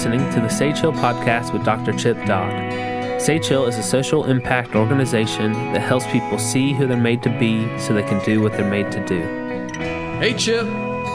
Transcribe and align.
listening 0.00 0.32
to 0.32 0.40
the 0.40 0.48
Sage 0.48 0.78
Hill 0.78 0.94
podcast 0.94 1.52
with 1.52 1.62
Dr. 1.62 1.92
Chip 1.92 2.16
Dodd. 2.24 3.20
Sage 3.20 3.44
Hill 3.44 3.66
is 3.66 3.76
a 3.76 3.82
social 3.82 4.24
impact 4.24 4.74
organization 4.74 5.52
that 5.74 5.80
helps 5.82 6.06
people 6.06 6.38
see 6.38 6.72
who 6.72 6.86
they're 6.86 6.96
made 6.96 7.22
to 7.22 7.28
be 7.38 7.68
so 7.78 7.92
they 7.92 8.02
can 8.02 8.18
do 8.24 8.40
what 8.40 8.52
they're 8.52 8.70
made 8.70 8.90
to 8.92 9.04
do. 9.06 9.18
Hey, 10.18 10.32
Chip. 10.38 10.64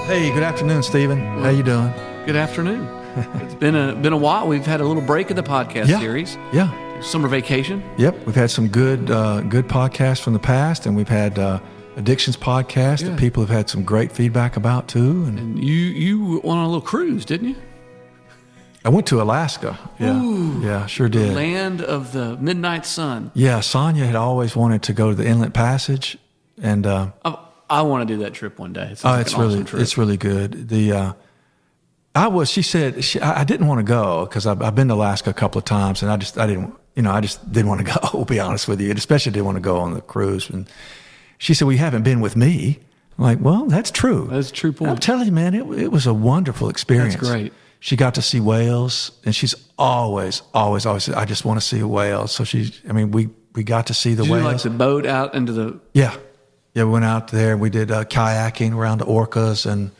Hey, 0.05 0.31
good 0.31 0.43
afternoon, 0.43 0.83
Stephen. 0.83 1.17
How 1.39 1.49
you 1.49 1.63
doing? 1.63 1.91
Good 2.27 2.35
afternoon. 2.35 2.85
it's 3.41 3.55
been 3.55 3.73
a 3.73 3.95
been 3.95 4.13
a 4.13 4.17
while. 4.17 4.47
We've 4.47 4.63
had 4.63 4.81
a 4.81 4.85
little 4.85 5.01
break 5.01 5.31
in 5.31 5.35
the 5.35 5.41
podcast 5.41 5.87
Yeah. 5.87 5.99
series. 5.99 6.37
Yeah. 6.53 7.01
Summer 7.01 7.27
vacation. 7.27 7.83
Yep. 7.97 8.27
We've 8.27 8.35
had 8.35 8.51
some 8.51 8.67
good 8.67 9.09
uh, 9.09 9.41
good 9.41 9.67
podcasts 9.67 10.21
from 10.21 10.33
the 10.33 10.39
past, 10.39 10.85
and 10.85 10.95
we've 10.95 11.09
had 11.09 11.39
uh, 11.39 11.59
addictions 11.95 12.37
podcast 12.37 13.01
Yeah. 13.01 13.09
that 13.09 13.17
people 13.17 13.41
have 13.41 13.49
had 13.49 13.67
some 13.67 13.81
great 13.83 14.11
feedback 14.11 14.57
about 14.57 14.87
too. 14.87 15.23
And 15.25 15.39
And 15.39 15.63
you 15.63 15.73
you 15.73 16.29
went 16.43 16.59
on 16.59 16.65
a 16.65 16.67
little 16.67 16.81
cruise, 16.81 17.25
didn't 17.25 17.47
you? 17.49 17.55
I 18.85 18.89
went 18.89 19.07
to 19.07 19.19
Alaska. 19.19 19.79
Yeah. 19.99 20.21
Yeah, 20.61 20.85
sure 20.85 21.09
did. 21.09 21.31
The 21.31 21.35
land 21.35 21.81
of 21.81 22.11
the 22.11 22.37
midnight 22.37 22.85
sun. 22.85 23.31
Yeah, 23.33 23.59
Sonia 23.61 24.05
had 24.05 24.15
always 24.15 24.55
wanted 24.55 24.83
to 24.83 24.93
go 24.93 25.09
to 25.09 25.15
the 25.15 25.25
Inside 25.25 25.55
Passage, 25.55 26.19
and 26.61 26.85
uh, 26.85 27.09
I, 27.25 27.37
I 27.67 27.81
want 27.81 28.07
to 28.07 28.13
do 28.13 28.21
that 28.21 28.35
trip 28.35 28.59
one 28.59 28.73
day. 28.73 28.91
It 28.91 29.01
oh, 29.03 29.09
like 29.09 29.21
it's 29.21 29.33
really 29.33 29.63
awesome 29.63 29.79
it's 29.79 29.97
really 29.97 30.17
good. 30.17 30.69
The 30.69 30.91
uh, 30.91 31.13
I 32.13 32.27
was 32.27 32.51
she 32.51 32.61
said 32.61 33.03
she, 33.03 33.19
I 33.19 33.41
I 33.41 33.43
didn't 33.43 33.65
want 33.65 33.79
to 33.79 33.83
go 33.83 34.25
because 34.25 34.45
I've, 34.45 34.61
I've 34.61 34.75
been 34.75 34.87
to 34.89 34.93
Alaska 34.93 35.31
a 35.31 35.33
couple 35.33 35.57
of 35.57 35.65
times, 35.65 36.03
and 36.03 36.11
I 36.11 36.17
just 36.17 36.37
I 36.37 36.45
didn't 36.45 36.75
you 36.95 37.01
know 37.01 37.11
I 37.11 37.21
just 37.21 37.51
didn't 37.51 37.69
want 37.69 37.85
to 37.85 37.99
go. 38.11 38.19
To 38.19 38.25
be 38.25 38.39
honest 38.39 38.67
with 38.67 38.79
you, 38.79 38.89
and 38.89 38.99
especially 38.99 39.31
didn't 39.31 39.45
want 39.45 39.57
to 39.57 39.61
go 39.61 39.77
on 39.77 39.95
the 39.95 40.01
cruise. 40.01 40.47
And 40.47 40.69
she 41.39 41.55
said, 41.55 41.65
"Well, 41.65 41.73
you 41.73 41.79
haven't 41.79 42.03
been 42.03 42.21
with 42.21 42.35
me." 42.35 42.79
I'm 43.17 43.23
like, 43.23 43.39
well, 43.39 43.65
that's 43.67 43.91
true. 43.91 44.27
That's 44.29 44.49
a 44.49 44.53
true 44.53 44.73
point. 44.73 44.91
I'm 44.91 44.97
telling 44.97 45.25
you, 45.27 45.31
man, 45.31 45.53
it, 45.53 45.65
it 45.79 45.87
was 45.89 46.05
a 46.05 46.13
wonderful 46.13 46.67
experience. 46.67 47.15
That's 47.15 47.29
great. 47.29 47.53
She 47.85 47.95
got 47.95 48.15
to 48.15 48.21
see 48.23 48.39
whales, 48.39 49.11
and 49.25 49.35
she's 49.35 49.53
always, 49.77 50.41
always, 50.55 50.87
always. 50.87 51.07
I 51.09 51.25
just 51.25 51.45
want 51.45 51.59
to 51.61 51.65
see 51.65 51.79
a 51.81 51.87
whale. 51.87 52.25
So 52.25 52.43
she, 52.43 52.73
I 52.89 52.93
mean, 52.93 53.11
we 53.11 53.29
we 53.53 53.63
got 53.63 53.85
to 53.87 53.93
see 53.93 54.15
the 54.15 54.23
Did 54.23 54.29
you 54.29 54.33
whales. 54.33 54.45
like 54.53 54.61
the 54.63 54.69
boat 54.71 55.05
out 55.05 55.35
into 55.35 55.51
the 55.53 55.79
Yeah, 55.93 56.15
yeah. 56.73 56.83
We 56.85 56.89
went 56.89 57.05
out 57.05 57.27
there. 57.27 57.51
And 57.51 57.61
we 57.61 57.69
did 57.69 57.91
uh, 57.91 58.03
kayaking 58.05 58.73
around 58.73 58.97
the 59.01 59.05
orcas 59.05 59.67
and 59.71 59.91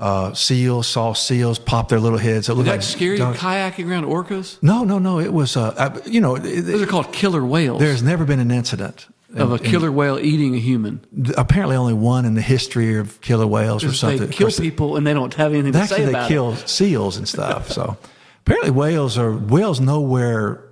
uh, 0.00 0.32
seals. 0.32 0.86
Saw 0.86 1.12
seals 1.12 1.58
pop 1.58 1.90
their 1.90 2.00
little 2.00 2.18
heads. 2.18 2.48
It 2.48 2.54
looked 2.54 2.68
Is 2.68 2.72
like 2.72 2.80
that 2.80 2.86
scary 2.86 3.18
dogs. 3.18 3.38
kayaking 3.38 3.86
around 3.90 4.04
orcas? 4.06 4.56
No, 4.62 4.84
no, 4.84 4.98
no. 4.98 5.20
It 5.20 5.32
was. 5.34 5.58
Uh, 5.58 5.74
I, 5.76 6.08
you 6.08 6.22
know, 6.22 6.36
it- 6.36 6.62
Those 6.62 6.80
are 6.80 6.86
called 6.86 7.12
killer 7.12 7.44
whales. 7.44 7.80
there's 7.80 8.02
never 8.02 8.24
been 8.24 8.40
an 8.40 8.50
incident 8.50 9.08
of 9.34 9.52
a 9.52 9.58
killer 9.58 9.90
whale 9.90 10.18
eating 10.18 10.54
a 10.54 10.58
human. 10.58 11.00
apparently, 11.36 11.76
only 11.76 11.94
one 11.94 12.24
in 12.24 12.34
the 12.34 12.40
history 12.42 12.96
of 12.96 13.20
killer 13.20 13.46
whales 13.46 13.82
or 13.84 13.88
They 13.88 13.94
something. 13.94 14.28
kill 14.30 14.50
people 14.50 14.96
and 14.96 15.06
they 15.06 15.14
don't 15.14 15.34
have 15.34 15.52
anything 15.52 15.72
to 15.72 15.78
Actually, 15.78 16.06
say 16.06 16.12
they 16.12 16.28
kill 16.28 16.52
it. 16.52 16.68
seals 16.68 17.16
and 17.16 17.28
stuff. 17.28 17.70
So 17.70 17.96
apparently, 18.40 18.70
whales 18.70 19.18
are 19.18 19.32
whales 19.36 19.80
know 19.80 20.00
where, 20.00 20.62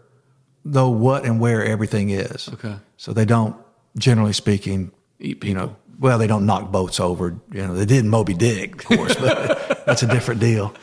know 0.65 0.89
what 0.91 1.25
and 1.25 1.41
where 1.41 1.65
everything 1.65 2.11
is. 2.11 2.49
Okay. 2.55 2.77
So 2.97 3.13
they 3.13 3.25
don't, 3.25 3.57
generally 3.99 4.33
speaking, 4.33 4.93
Eat 5.21 5.43
you 5.45 5.55
know. 5.55 5.77
Well, 5.99 6.19
they 6.19 6.27
don't 6.27 6.45
knock 6.45 6.73
boats 6.73 6.99
over. 6.99 7.37
You 7.53 7.67
know, 7.67 7.75
they 7.75 7.85
did 7.87 8.05
Moby 8.05 8.35
Dick, 8.35 8.75
of 8.77 8.85
course, 8.85 9.15
but 9.15 9.83
that's 9.87 10.03
a 10.03 10.09
different 10.09 10.41
deal. 10.41 10.75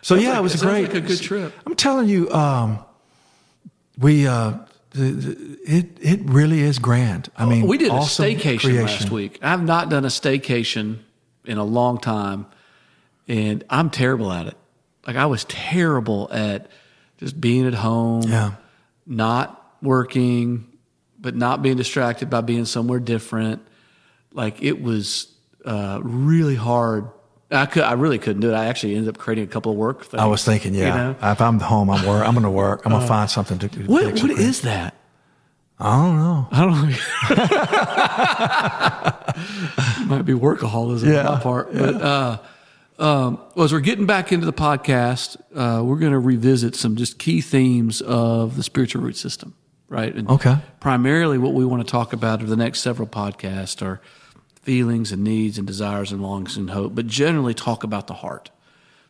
So 0.00 0.14
yeah, 0.14 0.30
like- 0.30 0.38
it 0.38 0.42
was 0.42 0.62
a 0.62 0.66
great, 0.66 0.82
like 0.86 0.94
a 0.94 1.00
good 1.02 1.20
trip. 1.20 1.52
I'm 1.66 1.74
telling 1.76 2.08
you, 2.08 2.30
um, 2.32 2.78
we 3.98 4.26
uh, 4.26 4.54
it 4.94 5.98
it 6.00 6.20
really 6.24 6.60
is 6.60 6.78
grand. 6.78 7.28
I 7.36 7.46
mean, 7.46 7.64
Oh, 7.64 7.66
we 7.66 7.78
did 7.78 7.88
a 7.90 7.94
staycation 8.00 8.60
creation. 8.60 8.82
last 8.84 9.10
week. 9.10 9.38
I've 9.42 9.62
not 9.64 9.88
done 9.88 10.04
a 10.04 10.08
staycation 10.08 10.98
in 11.44 11.58
a 11.58 11.64
long 11.64 11.98
time, 11.98 12.46
and 13.28 13.64
I'm 13.68 13.90
terrible 13.90 14.32
at 14.32 14.46
it. 14.46 14.56
Like 15.06 15.16
I 15.16 15.26
was 15.26 15.44
terrible 15.44 16.28
at 16.32 16.68
just 17.18 17.40
being 17.40 17.66
at 17.66 17.74
home, 17.74 18.22
Yeah. 18.22 18.52
not 19.06 19.76
working, 19.82 20.66
but 21.20 21.34
not 21.34 21.62
being 21.62 21.76
distracted 21.76 22.30
by 22.30 22.40
being 22.40 22.64
somewhere 22.64 23.00
different. 23.00 23.62
Like 24.32 24.62
it 24.62 24.80
was 24.82 25.28
uh, 25.64 26.00
really 26.02 26.54
hard. 26.56 27.08
I 27.50 27.66
could, 27.66 27.82
I 27.84 27.92
really 27.92 28.18
couldn't 28.18 28.40
do 28.40 28.50
it. 28.50 28.54
I 28.54 28.66
actually 28.66 28.94
ended 28.96 29.08
up 29.14 29.18
creating 29.18 29.44
a 29.44 29.46
couple 29.48 29.70
of 29.72 29.78
work 29.78 30.04
things. 30.06 30.20
I 30.20 30.26
was 30.26 30.44
thinking, 30.44 30.74
yeah, 30.74 30.86
You 30.88 30.94
know? 30.94 31.16
Uh, 31.22 31.32
if 31.32 31.40
I'm 31.40 31.60
home, 31.60 31.90
I'm 31.90 32.04
work. 32.06 32.26
I'm 32.26 32.34
going 32.34 32.42
to 32.44 32.50
work. 32.50 32.82
I'm 32.84 32.90
going 32.92 33.02
to 33.02 33.08
find 33.08 33.28
something 33.30 33.58
to 33.58 33.68
do. 33.68 33.84
What 33.84 34.04
what 34.22 34.30
is 34.32 34.62
that? 34.62 34.94
I 35.78 35.96
don't 35.96 36.16
know. 36.16 36.48
I 36.50 36.60
don't 36.60 36.80
know. 40.00 40.06
Might 40.16 40.22
be 40.24 40.32
workaholism 40.32 41.12
Yeah, 41.12 41.26
on 41.28 41.34
my 41.34 41.40
part. 41.40 41.72
But 41.72 41.94
uh, 42.00 42.38
um, 42.98 43.38
well, 43.54 43.64
as 43.64 43.72
we're 43.72 43.80
getting 43.80 44.06
back 44.06 44.30
into 44.32 44.46
the 44.46 44.52
podcast, 44.52 45.36
uh, 45.54 45.82
we're 45.82 45.98
going 45.98 46.12
to 46.12 46.18
revisit 46.18 46.76
some 46.76 46.96
just 46.96 47.18
key 47.18 47.40
themes 47.40 48.00
of 48.02 48.56
the 48.56 48.62
spiritual 48.62 49.02
root 49.02 49.16
system, 49.16 49.54
right? 49.88 50.14
And 50.14 50.30
Okay. 50.30 50.56
Primarily, 50.80 51.38
what 51.38 51.54
we 51.54 51.64
want 51.64 51.84
to 51.86 51.90
talk 51.90 52.12
about 52.12 52.40
over 52.40 52.48
the 52.48 52.56
next 52.56 52.80
several 52.80 53.08
podcasts 53.08 53.82
are 53.82 54.00
feelings 54.64 55.12
and 55.12 55.22
needs 55.22 55.58
and 55.58 55.66
desires 55.66 56.12
and 56.12 56.22
longings 56.22 56.56
and 56.56 56.70
hope, 56.70 56.94
but 56.94 57.06
generally 57.06 57.54
talk 57.54 57.84
about 57.84 58.06
the 58.06 58.14
heart. 58.14 58.50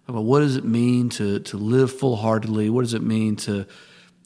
About 0.07 0.25
what 0.25 0.41
does 0.41 0.57
it 0.57 0.65
mean 0.65 1.09
to 1.11 1.39
to 1.41 1.57
live 1.57 1.91
full 1.91 2.17
heartedly? 2.17 2.69
What 2.69 2.83
does 2.83 2.95
it 2.95 3.03
mean 3.03 3.37
to 3.37 3.67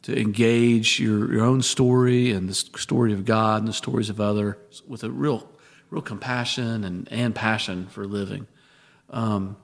to 0.02 0.18
engage 0.18 1.00
your, 1.00 1.32
your 1.32 1.44
own 1.44 1.60
story 1.62 2.30
and 2.30 2.48
the 2.48 2.54
story 2.54 3.12
of 3.12 3.24
God 3.24 3.60
and 3.60 3.68
the 3.68 3.72
stories 3.72 4.10
of 4.10 4.20
others 4.20 4.82
with 4.86 5.04
a 5.04 5.10
real 5.10 5.48
real 5.90 6.02
compassion 6.02 6.84
and, 6.84 7.08
and 7.10 7.34
passion 7.34 7.86
for 7.86 8.06
living. 8.06 8.46
Um, 9.10 9.56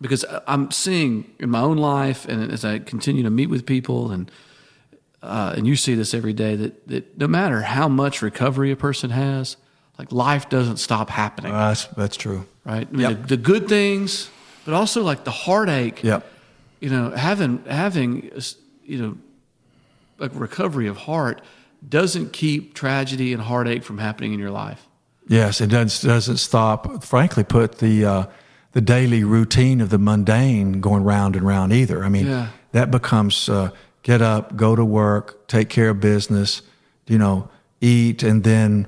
because 0.00 0.24
I'm 0.46 0.70
seeing 0.70 1.30
in 1.38 1.50
my 1.50 1.60
own 1.60 1.76
life 1.76 2.26
and 2.26 2.50
as 2.50 2.64
I 2.64 2.78
continue 2.78 3.22
to 3.24 3.30
meet 3.30 3.48
with 3.48 3.66
people 3.66 4.10
and 4.10 4.30
uh, 5.22 5.52
and 5.54 5.66
you 5.66 5.76
see 5.76 5.94
this 5.94 6.14
every 6.14 6.32
day 6.32 6.56
that, 6.56 6.88
that 6.88 7.18
no 7.18 7.28
matter 7.28 7.60
how 7.60 7.88
much 7.88 8.22
recovery 8.22 8.70
a 8.70 8.76
person 8.76 9.10
has, 9.10 9.58
like 10.00 10.12
life 10.12 10.48
doesn't 10.48 10.78
stop 10.78 11.10
happening, 11.10 11.52
Uh, 11.52 11.68
that's 11.68 11.84
that's 11.96 12.16
true. 12.16 12.40
right? 12.64 12.86
I 12.88 12.96
mean, 12.96 13.00
Yep. 13.10 13.20
the, 13.22 13.36
the 13.36 13.42
good 13.52 13.68
things, 13.68 14.30
but 14.64 14.72
also 14.74 15.02
like 15.10 15.24
the 15.24 15.30
heartache. 15.46 16.02
Yep. 16.02 16.22
You 16.80 16.90
know, 16.90 17.10
having 17.10 17.62
having 17.68 18.30
you 18.90 18.98
know, 19.02 19.16
like 20.18 20.32
recovery 20.34 20.88
of 20.88 20.96
heart 20.96 21.40
doesn't 21.88 22.32
keep 22.32 22.74
tragedy 22.74 23.32
and 23.34 23.42
heartache 23.42 23.84
from 23.84 23.98
happening 23.98 24.32
in 24.32 24.38
your 24.40 24.50
life. 24.66 24.80
Yes, 25.28 25.60
it 25.60 25.68
doesn't 25.70 26.08
doesn't 26.08 26.38
stop. 26.38 27.04
Frankly, 27.04 27.44
put 27.44 27.78
the 27.78 28.04
uh, 28.04 28.24
the 28.72 28.80
daily 28.80 29.22
routine 29.24 29.80
of 29.84 29.88
the 29.90 29.98
mundane 29.98 30.80
going 30.80 31.04
round 31.04 31.36
and 31.36 31.46
round 31.46 31.72
either. 31.72 32.04
I 32.04 32.08
mean, 32.08 32.26
Yeah. 32.26 32.46
that 32.72 32.90
becomes 32.90 33.48
uh, 33.48 33.68
get 34.02 34.20
up, 34.22 34.56
go 34.56 34.74
to 34.76 34.84
work, 34.84 35.46
take 35.46 35.68
care 35.68 35.90
of 35.90 36.00
business, 36.00 36.62
you 37.06 37.18
know, 37.18 37.48
eat, 37.80 38.22
and 38.22 38.42
then 38.44 38.86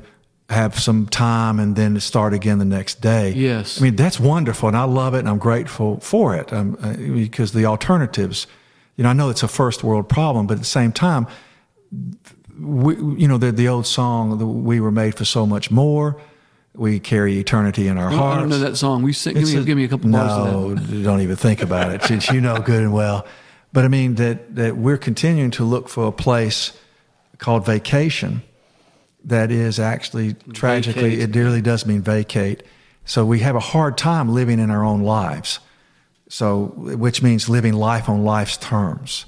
have 0.48 0.78
some 0.78 1.06
time, 1.06 1.58
and 1.58 1.76
then 1.76 1.98
start 2.00 2.34
again 2.34 2.58
the 2.58 2.64
next 2.64 3.00
day. 3.00 3.32
Yes. 3.32 3.80
I 3.80 3.84
mean 3.84 3.96
that's 3.96 4.20
wonderful, 4.20 4.68
and 4.68 4.76
I 4.76 4.84
love 4.84 5.14
it, 5.14 5.20
and 5.20 5.28
I'm 5.28 5.38
grateful 5.38 6.00
for 6.00 6.36
it 6.36 6.52
um, 6.52 6.76
uh, 6.82 6.94
because 6.94 7.52
the 7.52 7.66
alternatives. 7.66 8.46
You 8.96 9.04
know, 9.04 9.10
I 9.10 9.14
know 9.14 9.30
it's 9.30 9.42
a 9.42 9.48
first 9.48 9.82
world 9.82 10.08
problem, 10.10 10.46
but 10.46 10.54
at 10.54 10.60
the 10.60 10.66
same 10.66 10.92
time, 10.92 11.26
we, 12.60 12.94
you 12.96 13.26
know, 13.26 13.38
the, 13.38 13.50
the 13.50 13.66
old 13.68 13.86
song, 13.86 14.36
the, 14.36 14.46
"We 14.46 14.80
were 14.80 14.90
made 14.92 15.14
for 15.14 15.24
so 15.24 15.46
much 15.46 15.70
more." 15.70 16.20
We 16.74 17.00
carry 17.00 17.38
eternity 17.38 17.86
in 17.88 17.98
our 17.98 18.10
I 18.10 18.14
hearts. 18.14 18.40
don't 18.40 18.48
know 18.48 18.58
that 18.58 18.76
song. 18.76 19.02
We 19.02 19.12
sing, 19.12 19.34
give, 19.34 19.44
me, 19.44 19.64
give 19.64 19.76
me 19.76 19.84
a 19.84 19.88
couple 19.88 20.10
bars 20.10 20.32
of 20.32 20.76
that. 20.76 20.92
no, 20.92 21.02
don't 21.02 21.20
even 21.20 21.36
think 21.36 21.62
about 21.62 21.92
it, 21.92 22.02
since 22.02 22.30
you 22.30 22.40
know 22.40 22.58
good 22.58 22.82
and 22.82 22.92
well. 22.92 23.26
But 23.72 23.84
I 23.84 23.88
mean 23.88 24.14
that 24.16 24.54
that 24.56 24.76
we're 24.76 24.98
continuing 24.98 25.50
to 25.52 25.64
look 25.64 25.88
for 25.88 26.06
a 26.06 26.12
place 26.12 26.72
called 27.38 27.66
vacation 27.66 28.42
that 29.24 29.50
is 29.50 29.78
actually 29.78 30.34
tragically 30.52 31.16
Vacate. 31.16 31.36
it 31.36 31.38
really 31.38 31.62
does 31.62 31.86
mean 31.86 32.02
vacate. 32.02 32.62
So 33.04 33.24
we 33.24 33.40
have 33.40 33.56
a 33.56 33.60
hard 33.60 33.98
time 33.98 34.28
living 34.28 34.58
in 34.58 34.70
our 34.70 34.84
own 34.84 35.02
lives. 35.02 35.60
So 36.28 36.72
which 36.76 37.22
means 37.22 37.48
living 37.48 37.74
life 37.74 38.08
on 38.08 38.24
life's 38.24 38.56
terms. 38.56 39.26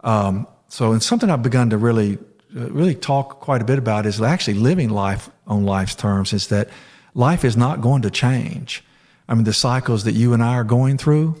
Um, 0.00 0.46
so 0.68 0.92
it's 0.92 1.06
something 1.06 1.30
I've 1.30 1.42
begun 1.42 1.70
to 1.70 1.78
really 1.78 2.18
uh, 2.56 2.70
really 2.70 2.94
talk 2.94 3.40
quite 3.40 3.60
a 3.60 3.64
bit 3.64 3.78
about 3.78 4.06
is 4.06 4.20
actually 4.22 4.54
living 4.54 4.88
life 4.88 5.28
on 5.46 5.64
life's 5.64 5.94
terms 5.94 6.32
is 6.32 6.46
that 6.48 6.70
life 7.14 7.44
is 7.44 7.56
not 7.56 7.80
going 7.80 8.02
to 8.02 8.10
change. 8.10 8.82
I 9.28 9.34
mean 9.34 9.44
the 9.44 9.52
cycles 9.52 10.04
that 10.04 10.12
you 10.12 10.32
and 10.32 10.42
I 10.42 10.54
are 10.54 10.64
going 10.64 10.96
through 10.96 11.36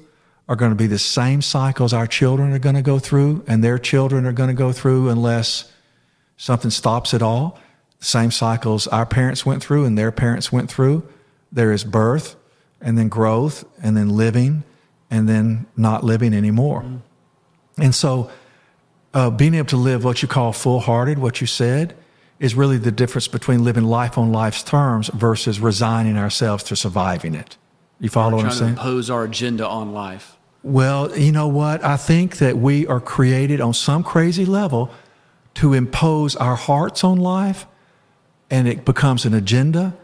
are 0.48 0.56
going 0.56 0.70
to 0.70 0.76
be 0.76 0.86
the 0.86 0.98
same 0.98 1.42
cycles 1.42 1.92
our 1.92 2.06
children 2.06 2.52
are 2.52 2.58
going 2.58 2.74
to 2.74 2.82
go 2.82 2.98
through 2.98 3.44
and 3.46 3.62
their 3.62 3.78
children 3.78 4.26
are 4.26 4.32
going 4.32 4.48
to 4.48 4.54
go 4.54 4.72
through 4.72 5.08
unless 5.08 5.70
something 6.36 6.70
stops 6.70 7.14
it 7.14 7.22
all. 7.22 7.58
The 8.00 8.04
same 8.04 8.30
cycles 8.30 8.86
our 8.88 9.06
parents 9.06 9.44
went 9.44 9.62
through 9.62 9.84
and 9.84 9.98
their 9.98 10.12
parents 10.12 10.52
went 10.52 10.70
through. 10.70 11.06
There 11.50 11.72
is 11.72 11.84
birth 11.84 12.36
and 12.80 12.96
then 12.96 13.08
growth 13.08 13.64
and 13.82 13.96
then 13.96 14.08
living 14.10 14.62
and 15.10 15.28
then 15.28 15.66
not 15.76 16.04
living 16.04 16.34
anymore. 16.34 16.84
And 17.78 17.94
so, 17.94 18.30
uh, 19.14 19.30
being 19.30 19.54
able 19.54 19.68
to 19.68 19.76
live 19.76 20.04
what 20.04 20.22
you 20.22 20.28
call 20.28 20.52
full 20.52 20.80
hearted, 20.80 21.18
what 21.18 21.40
you 21.40 21.46
said, 21.46 21.96
is 22.38 22.54
really 22.54 22.76
the 22.76 22.92
difference 22.92 23.26
between 23.26 23.64
living 23.64 23.84
life 23.84 24.16
on 24.18 24.30
life's 24.32 24.62
terms 24.62 25.08
versus 25.08 25.58
resigning 25.58 26.16
ourselves 26.16 26.62
to 26.64 26.76
surviving 26.76 27.34
it. 27.34 27.56
You 27.98 28.08
follow 28.08 28.36
what 28.36 28.44
I'm 28.44 28.50
Trying 28.50 28.52
to 28.52 28.58
saying? 28.58 28.70
impose 28.74 29.10
our 29.10 29.24
agenda 29.24 29.66
on 29.66 29.92
life. 29.92 30.36
Well, 30.62 31.16
you 31.18 31.32
know 31.32 31.48
what? 31.48 31.82
I 31.84 31.96
think 31.96 32.38
that 32.38 32.58
we 32.58 32.86
are 32.86 33.00
created 33.00 33.60
on 33.60 33.74
some 33.74 34.04
crazy 34.04 34.44
level 34.44 34.90
to 35.54 35.72
impose 35.72 36.36
our 36.36 36.54
hearts 36.54 37.02
on 37.02 37.18
life 37.18 37.66
and 38.50 38.66
it 38.66 38.84
becomes 38.84 39.24
an 39.24 39.34
agenda, 39.34 39.94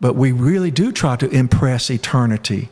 but 0.00 0.14
we 0.14 0.32
really 0.32 0.70
do 0.70 0.92
try 0.92 1.16
to 1.16 1.28
impress 1.30 1.90
eternity 1.90 2.68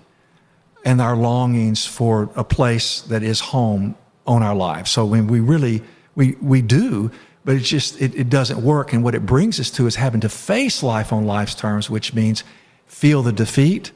and 0.85 1.01
our 1.01 1.17
longings 1.17 1.87
for 1.87 2.31
a 2.35 2.45
place 2.45 3.01
that 3.03 3.23
is 3.23 3.41
home 3.41 3.95
on 4.27 4.43
our 4.43 4.55
lives. 4.55 4.91
So 4.91 5.05
when 5.05 5.27
we 5.27 5.41
really 5.41 5.83
we 6.15 6.37
we 6.41 6.63
do, 6.63 7.11
but 7.45 7.57
it's 7.57 7.69
just 7.69 8.01
it, 8.01 8.15
it 8.15 8.29
doesn't 8.29 8.63
work. 8.63 8.93
And 8.93 9.03
what 9.03 9.15
it 9.15 9.25
brings 9.25 9.59
us 9.59 9.71
to 9.73 9.87
is 9.87 9.97
having 9.97 10.21
to 10.21 10.29
face 10.29 10.83
life 10.83 11.13
on 11.13 11.27
life's 11.27 11.55
terms, 11.55 11.89
which 11.89 12.15
means 12.15 12.45
feel 12.87 13.23
the 13.23 13.33
defeat, 13.33 13.93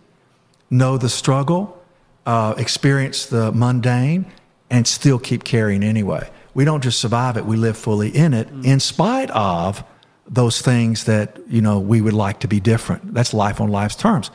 know 0.70 0.96
the 0.96 1.08
struggle, 1.08 1.82
uh, 2.24 2.54
experience 2.56 3.26
the 3.26 3.52
mundane, 3.52 4.26
and 4.70 4.86
still 4.86 5.18
keep 5.18 5.44
carrying 5.44 5.82
anyway. 5.82 6.30
We 6.54 6.64
don't 6.64 6.82
just 6.82 7.00
survive 7.00 7.36
it; 7.36 7.44
we 7.44 7.56
live 7.56 7.76
fully 7.76 8.08
in 8.08 8.32
it, 8.32 8.48
mm. 8.48 8.64
in 8.64 8.80
spite 8.80 9.30
of 9.30 9.84
those 10.28 10.61
things 10.61 11.05
that 11.05 11.38
you 11.49 11.61
know 11.61 11.78
we 11.78 12.00
would 12.00 12.14
like 12.14 12.40
to 12.40 12.49
be 12.49 12.61
different. 12.61 13.14
That's 13.14 13.32
life 13.32 13.61
on 13.61 13.69
life's 13.69 13.96
terms. 13.96 14.31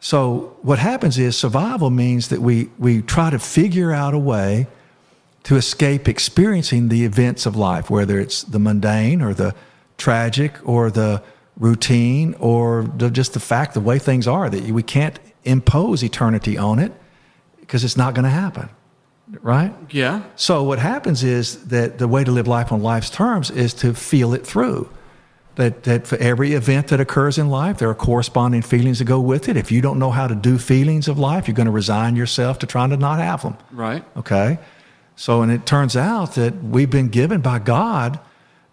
So 0.00 0.56
what 0.62 0.78
happens 0.78 1.18
is 1.18 1.36
survival 1.36 1.90
means 1.90 2.28
that 2.28 2.40
we 2.40 2.70
we 2.78 3.02
try 3.02 3.30
to 3.30 3.38
figure 3.38 3.92
out 3.92 4.14
a 4.14 4.18
way 4.18 4.66
to 5.44 5.56
escape 5.56 6.08
experiencing 6.08 6.88
the 6.88 7.04
events 7.04 7.46
of 7.46 7.56
life, 7.56 7.88
whether 7.90 8.18
it's 8.20 8.42
the 8.42 8.58
mundane 8.58 9.22
or 9.22 9.34
the 9.34 9.54
tragic 9.96 10.54
or 10.64 10.90
the 10.90 11.22
routine 11.58 12.34
or 12.38 12.84
the, 12.96 13.10
just 13.10 13.34
the 13.34 13.40
fact 13.40 13.74
the 13.74 13.80
way 13.80 13.98
things 13.98 14.26
are 14.26 14.48
that 14.48 14.62
we 14.64 14.82
can't 14.82 15.18
impose 15.44 16.04
eternity 16.04 16.56
on 16.56 16.78
it 16.78 16.92
because 17.60 17.84
it's 17.84 17.96
not 17.96 18.14
going 18.14 18.24
to 18.24 18.30
happen 18.30 18.68
right 19.42 19.74
yeah 19.90 20.22
so 20.36 20.62
what 20.62 20.78
happens 20.78 21.24
is 21.24 21.66
that 21.66 21.98
the 21.98 22.08
way 22.08 22.22
to 22.24 22.30
live 22.30 22.46
life 22.46 22.72
on 22.72 22.82
life's 22.82 23.10
terms 23.10 23.50
is 23.50 23.74
to 23.74 23.92
feel 23.92 24.32
it 24.32 24.46
through 24.46 24.88
that, 25.58 25.82
that 25.82 26.06
for 26.06 26.16
every 26.18 26.52
event 26.52 26.86
that 26.88 27.00
occurs 27.00 27.36
in 27.36 27.50
life, 27.50 27.78
there 27.78 27.90
are 27.90 27.94
corresponding 27.94 28.62
feelings 28.62 29.00
that 29.00 29.06
go 29.06 29.18
with 29.18 29.48
it. 29.48 29.56
If 29.56 29.72
you 29.72 29.80
don't 29.80 29.98
know 29.98 30.12
how 30.12 30.28
to 30.28 30.36
do 30.36 30.56
feelings 30.56 31.08
of 31.08 31.18
life, 31.18 31.48
you're 31.48 31.56
going 31.56 31.66
to 31.66 31.72
resign 31.72 32.14
yourself 32.14 32.60
to 32.60 32.66
trying 32.66 32.90
to 32.90 32.96
not 32.96 33.18
have 33.18 33.42
them. 33.42 33.56
Right. 33.72 34.04
Okay. 34.16 34.58
So, 35.16 35.42
and 35.42 35.50
it 35.50 35.66
turns 35.66 35.96
out 35.96 36.36
that 36.36 36.62
we've 36.62 36.88
been 36.88 37.08
given 37.08 37.40
by 37.40 37.58
God 37.58 38.20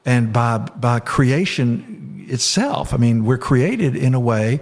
and 0.05 0.31
by, 0.31 0.59
by 0.59 0.99
creation 0.99 2.27
itself. 2.29 2.93
I 2.93 2.97
mean, 2.97 3.25
we're 3.25 3.39
created 3.39 3.95
in 3.95 4.13
a 4.13 4.19
way 4.19 4.59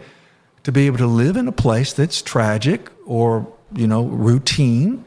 to 0.63 0.71
be 0.71 0.87
able 0.87 0.99
to 0.99 1.07
live 1.07 1.35
in 1.35 1.49
a 1.49 1.51
place 1.51 1.91
that's 1.91 2.21
tragic 2.21 2.89
or, 3.05 3.51
you 3.75 3.85
know, 3.85 4.05
routine 4.05 5.03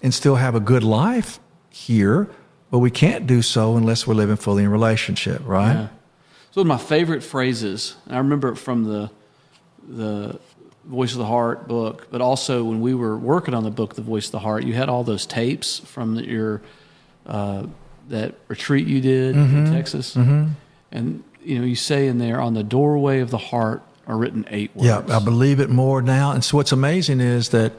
and 0.00 0.14
still 0.14 0.36
have 0.36 0.54
a 0.54 0.60
good 0.60 0.84
life 0.84 1.40
here, 1.70 2.30
but 2.70 2.78
we 2.78 2.90
can't 2.92 3.26
do 3.26 3.42
so 3.42 3.76
unless 3.76 4.06
we're 4.06 4.14
living 4.14 4.36
fully 4.36 4.62
in 4.62 4.70
relationship, 4.70 5.42
right? 5.44 5.72
Yeah. 5.72 5.88
It's 6.52 6.56
one 6.58 6.66
of 6.66 6.68
my 6.68 6.76
favorite 6.76 7.22
phrases. 7.22 7.96
And 8.04 8.14
I 8.14 8.18
remember 8.18 8.50
it 8.50 8.56
from 8.56 8.84
the 8.84 9.10
the 9.88 10.38
Voice 10.84 11.12
of 11.12 11.18
the 11.18 11.24
Heart 11.24 11.66
book, 11.66 12.08
but 12.10 12.20
also 12.20 12.62
when 12.62 12.82
we 12.82 12.92
were 12.92 13.16
working 13.16 13.54
on 13.54 13.64
the 13.64 13.70
book, 13.70 13.94
The 13.94 14.02
Voice 14.02 14.26
of 14.26 14.32
the 14.32 14.40
Heart, 14.40 14.64
you 14.64 14.74
had 14.74 14.90
all 14.90 15.02
those 15.02 15.24
tapes 15.24 15.78
from 15.78 16.16
the, 16.16 16.28
your 16.28 16.60
uh, 17.24 17.64
that 18.10 18.34
retreat 18.48 18.86
you 18.86 19.00
did 19.00 19.34
mm-hmm. 19.34 19.64
in 19.64 19.72
Texas, 19.72 20.14
mm-hmm. 20.14 20.48
and 20.90 21.24
you 21.42 21.58
know 21.58 21.64
you 21.64 21.74
say 21.74 22.06
in 22.06 22.18
there 22.18 22.38
on 22.38 22.52
the 22.52 22.62
doorway 22.62 23.20
of 23.20 23.30
the 23.30 23.38
heart 23.38 23.82
are 24.06 24.18
written 24.18 24.44
eight 24.50 24.76
words. 24.76 24.86
Yeah, 24.86 25.02
I 25.08 25.24
believe 25.24 25.58
it 25.58 25.70
more 25.70 26.02
now. 26.02 26.32
And 26.32 26.44
so 26.44 26.58
what's 26.58 26.72
amazing 26.72 27.22
is 27.22 27.48
that 27.48 27.72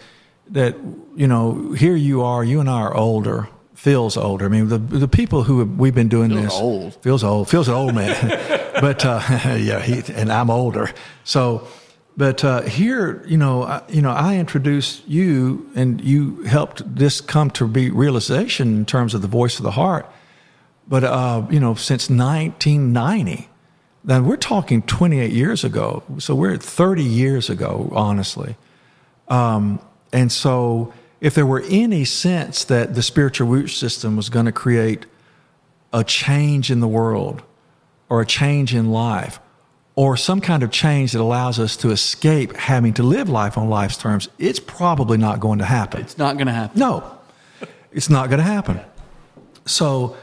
that 0.50 0.78
you 1.16 1.28
know 1.28 1.74
here 1.74 1.96
you 1.96 2.24
are, 2.24 2.44
you 2.44 2.60
and 2.60 2.68
I 2.68 2.82
are 2.82 2.96
older, 2.96 3.50
feels 3.74 4.18
older. 4.18 4.46
I 4.46 4.48
mean, 4.50 4.70
the 4.70 4.78
the 4.78 5.08
people 5.08 5.44
who 5.44 5.60
have, 5.60 5.70
we've 5.78 5.96
been 5.96 6.10
doing 6.10 6.30
feels 6.30 6.44
this 6.44 6.54
old. 6.54 6.96
feels 7.02 7.24
old, 7.24 7.50
feels 7.50 7.68
an 7.68 7.74
old 7.74 7.96
man. 7.96 8.16
but 8.82 9.06
uh, 9.06 9.22
yeah, 9.30 9.82
he, 9.82 10.02
and 10.14 10.32
I'm 10.32 10.50
older. 10.50 10.92
So, 11.24 11.68
but 12.16 12.44
uh, 12.44 12.62
here, 12.62 13.24
you 13.26 13.38
know, 13.38 13.64
I, 13.64 13.82
you 13.90 14.02
know, 14.02 14.12
I 14.12 14.38
introduced 14.38 15.08
you, 15.08 15.70
and 15.76 16.02
you 16.02 16.44
helped 16.44 16.96
this 16.96 17.22
come 17.22 17.50
to 17.52 17.68
be 17.68 17.90
realization 17.90 18.76
in 18.76 18.86
terms 18.86 19.14
of 19.14 19.22
the 19.22 19.28
voice 19.28 19.58
of 19.58 19.64
the 19.64 19.72
heart. 19.72 20.10
But 20.88 21.04
uh, 21.04 21.46
you 21.50 21.60
know, 21.60 21.76
since 21.76 22.10
1990, 22.10 23.50
then 24.04 24.26
we're 24.26 24.36
talking 24.36 24.82
28 24.82 25.32
years 25.32 25.64
ago. 25.64 26.04
So 26.20 26.36
we're 26.36 26.58
30 26.58 27.04
years 27.04 27.50
ago, 27.50 27.90
honestly. 27.94 28.58
Um, 29.30 29.80
and 30.12 30.32
so 30.32 30.94
if 31.24 31.34
there 31.34 31.46
were 31.46 31.64
any 31.70 32.04
sense 32.04 32.66
that 32.66 32.96
the 32.96 33.02
spiritual 33.02 33.48
root 33.48 33.70
system 33.70 34.18
was 34.18 34.28
going 34.28 34.46
to 34.46 34.52
create 34.52 35.06
a 35.94 36.04
change 36.04 36.70
in 36.70 36.82
the 36.82 36.88
world 36.88 37.42
or 38.10 38.20
a 38.20 38.26
change 38.26 38.76
in 38.76 38.92
life 38.92 39.40
or 39.96 40.18
some 40.18 40.42
kind 40.42 40.64
of 40.64 40.70
change 40.70 41.14
that 41.14 41.22
allows 41.22 41.60
us 41.60 41.78
to 41.78 41.92
escape 41.92 42.54
having 42.58 42.94
to 42.94 43.04
live 43.04 43.30
life 43.30 43.58
on 43.58 43.70
life's 43.70 43.96
terms, 43.96 44.28
it's 44.38 44.60
probably 44.60 45.18
not 45.18 45.40
going 45.40 45.60
to 45.60 45.66
happen. 45.66 46.02
It's 46.02 46.18
not 46.18 46.36
going 46.36 46.48
to 46.48 46.54
happen. 46.54 46.78
No, 46.78 47.18
it's 47.94 48.10
not 48.10 48.28
going 48.28 48.40
to 48.40 48.44
happen. 48.44 48.82
So, 49.66 50.18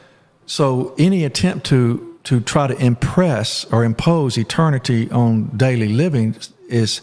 so 0.45 0.95
any 0.99 1.25
attempt 1.25 1.65
to 1.67 2.19
to 2.25 2.41
try 2.41 2.67
to 2.67 2.77
impress 2.77 3.65
or 3.73 3.83
impose 3.83 4.37
eternity 4.37 5.11
on 5.11 5.57
daily 5.57 5.89
living 5.89 6.37
is 6.69 7.01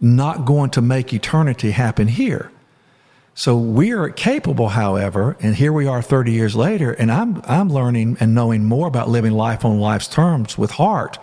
not 0.00 0.44
going 0.44 0.70
to 0.70 0.82
make 0.82 1.12
eternity 1.12 1.70
happen 1.70 2.08
here. 2.08 2.50
So 3.38 3.56
we 3.56 3.92
are 3.92 4.08
capable, 4.08 4.70
however, 4.70 5.36
and 5.38 5.54
here 5.54 5.72
we 5.72 5.86
are 5.86 6.02
30 6.02 6.32
years 6.32 6.56
later, 6.56 6.90
and 6.90 7.08
I'm, 7.08 7.40
I'm 7.44 7.68
learning 7.68 8.16
and 8.18 8.34
knowing 8.34 8.64
more 8.64 8.88
about 8.88 9.08
living 9.08 9.30
life 9.30 9.64
on 9.64 9.78
life's 9.78 10.08
terms 10.08 10.58
with 10.58 10.72
heart 10.72 11.20